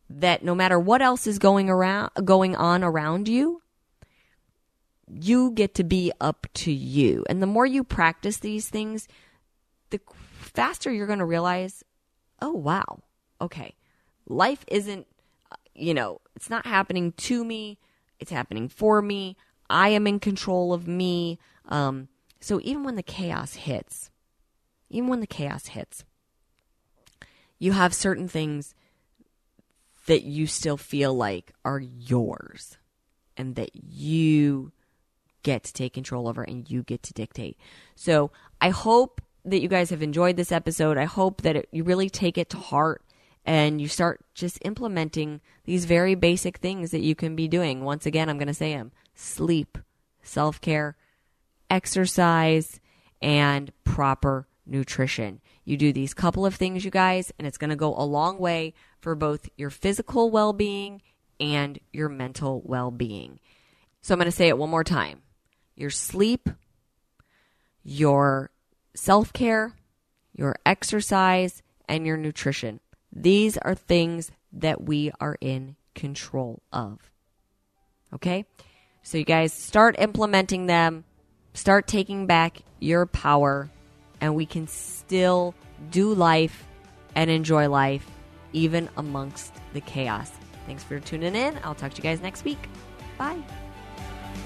that 0.09 0.43
no 0.43 0.53
matter 0.53 0.77
what 0.77 1.01
else 1.01 1.25
is 1.27 1.39
going 1.39 1.69
around 1.69 2.11
going 2.25 2.55
on 2.55 2.83
around 2.83 3.27
you 3.27 3.61
you 5.07 5.51
get 5.51 5.73
to 5.73 5.83
be 5.83 6.11
up 6.21 6.45
to 6.53 6.71
you 6.71 7.25
and 7.27 7.41
the 7.41 7.47
more 7.47 7.65
you 7.65 7.83
practice 7.83 8.37
these 8.37 8.69
things 8.69 9.07
the 9.89 9.99
faster 10.37 10.91
you're 10.91 11.07
going 11.07 11.17
to 11.17 11.25
realize 11.25 11.83
oh 12.41 12.53
wow. 12.53 12.99
Okay. 13.41 13.75
Life 14.27 14.65
isn't 14.67 15.07
you 15.73 15.93
know 15.93 16.21
it's 16.35 16.49
not 16.49 16.65
happening 16.65 17.11
to 17.13 17.43
me. 17.43 17.77
It's 18.19 18.31
happening 18.31 18.69
for 18.69 19.01
me. 19.01 19.37
I 19.69 19.89
am 19.89 20.07
in 20.07 20.19
control 20.19 20.73
of 20.73 20.87
me. 20.87 21.39
Um, 21.67 22.07
so 22.39 22.59
even 22.63 22.83
when 22.83 22.95
the 22.95 23.03
chaos 23.03 23.55
hits 23.55 24.11
even 24.89 25.09
when 25.09 25.19
the 25.19 25.27
chaos 25.27 25.67
hits 25.67 26.03
you 27.57 27.71
have 27.71 27.93
certain 27.93 28.27
things 28.27 28.75
that 30.05 30.23
you 30.23 30.45
still 30.45 30.77
feel 30.77 31.13
like 31.13 31.51
are 31.63 31.79
yours 31.79 32.77
and 33.35 33.55
that 33.55 33.71
you 33.73 34.71
get 35.43 35.63
to 35.63 35.73
take 35.73 35.93
control 35.93 36.27
over 36.27 36.43
and 36.43 36.69
you 36.69 36.83
get 36.83 37.01
to 37.03 37.13
dictate. 37.13 37.57
So 37.95 38.31
I 38.61 38.69
hope 38.69 39.21
that 39.45 39.61
you 39.61 39.67
guys 39.67 39.89
have 39.91 40.01
enjoyed 40.01 40.35
this 40.35 40.51
episode. 40.51 40.97
I 40.97 41.05
hope 41.05 41.41
that 41.43 41.55
it, 41.55 41.69
you 41.71 41.83
really 41.83 42.09
take 42.09 42.37
it 42.37 42.49
to 42.49 42.57
heart 42.57 43.03
and 43.45 43.79
you 43.79 43.87
start 43.87 44.25
just 44.33 44.57
implementing 44.65 45.39
these 45.65 45.85
very 45.85 46.15
basic 46.15 46.57
things 46.57 46.91
that 46.91 47.01
you 47.01 47.15
can 47.15 47.35
be 47.35 47.47
doing. 47.47 47.83
Once 47.83 48.05
again, 48.05 48.29
I'm 48.29 48.37
going 48.37 48.47
to 48.47 48.53
say 48.53 48.73
them 48.73 48.91
sleep, 49.13 49.77
self 50.23 50.59
care, 50.59 50.97
exercise, 51.69 52.79
and 53.21 53.71
proper 53.83 54.47
nutrition. 54.65 55.41
You 55.63 55.77
do 55.77 55.93
these 55.93 56.13
couple 56.13 56.45
of 56.45 56.55
things, 56.55 56.83
you 56.83 56.91
guys, 56.91 57.31
and 57.37 57.47
it's 57.47 57.57
going 57.57 57.69
to 57.69 57.75
go 57.75 57.95
a 57.95 58.03
long 58.03 58.39
way 58.39 58.73
for 58.99 59.15
both 59.15 59.49
your 59.57 59.69
physical 59.69 60.31
well 60.31 60.53
being 60.53 61.01
and 61.39 61.79
your 61.93 62.09
mental 62.09 62.61
well 62.65 62.91
being. 62.91 63.39
So 64.01 64.13
I'm 64.13 64.19
going 64.19 64.25
to 64.25 64.31
say 64.31 64.47
it 64.47 64.57
one 64.57 64.69
more 64.69 64.83
time 64.83 65.21
your 65.75 65.89
sleep, 65.89 66.49
your 67.83 68.49
self 68.95 69.31
care, 69.33 69.73
your 70.33 70.55
exercise, 70.65 71.61
and 71.87 72.05
your 72.05 72.17
nutrition. 72.17 72.79
These 73.11 73.57
are 73.57 73.75
things 73.75 74.31
that 74.51 74.83
we 74.83 75.11
are 75.19 75.37
in 75.39 75.75
control 75.93 76.61
of. 76.73 76.99
Okay? 78.13 78.45
So, 79.03 79.17
you 79.17 79.25
guys 79.25 79.53
start 79.53 79.95
implementing 79.99 80.65
them, 80.65 81.03
start 81.53 81.87
taking 81.87 82.25
back 82.25 82.61
your 82.79 83.05
power, 83.05 83.69
and 84.19 84.35
we 84.35 84.45
can 84.45 84.67
still 84.67 85.53
do 85.91 86.13
life 86.13 86.65
and 87.13 87.29
enjoy 87.29 87.69
life 87.69 88.05
even 88.53 88.89
amongst 88.97 89.53
the 89.73 89.81
chaos. 89.81 90.31
Thanks 90.65 90.83
for 90.83 90.99
tuning 90.99 91.35
in. 91.35 91.59
I'll 91.63 91.75
talk 91.75 91.93
to 91.93 91.97
you 91.97 92.03
guys 92.03 92.21
next 92.21 92.43
week. 92.43 92.69
Bye. 93.17 93.43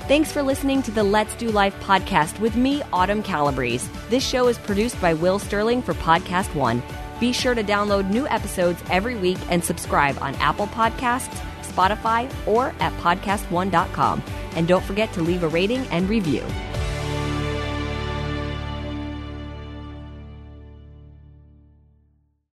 Thanks 0.07 0.31
for 0.31 0.41
listening 0.41 0.81
to 0.83 0.91
the 0.91 1.03
Let's 1.03 1.35
Do 1.35 1.49
Life 1.51 1.79
podcast 1.81 2.39
with 2.39 2.55
me, 2.55 2.81
Autumn 2.91 3.21
Calabrese. 3.21 3.87
This 4.09 4.27
show 4.27 4.47
is 4.47 4.57
produced 4.57 4.99
by 4.99 5.13
Will 5.13 5.37
Sterling 5.37 5.83
for 5.83 5.93
Podcast 5.93 6.53
One. 6.55 6.81
Be 7.19 7.31
sure 7.31 7.53
to 7.53 7.63
download 7.63 8.09
new 8.09 8.27
episodes 8.27 8.81
every 8.89 9.15
week 9.15 9.37
and 9.49 9.63
subscribe 9.63 10.17
on 10.19 10.33
Apple 10.35 10.65
Podcasts, 10.67 11.35
Spotify, 11.61 12.31
or 12.47 12.73
at 12.79 12.91
podcastone.com. 12.93 14.23
And 14.55 14.67
don't 14.67 14.83
forget 14.83 15.13
to 15.13 15.21
leave 15.21 15.43
a 15.43 15.47
rating 15.47 15.85
and 15.87 16.09
review. 16.09 16.43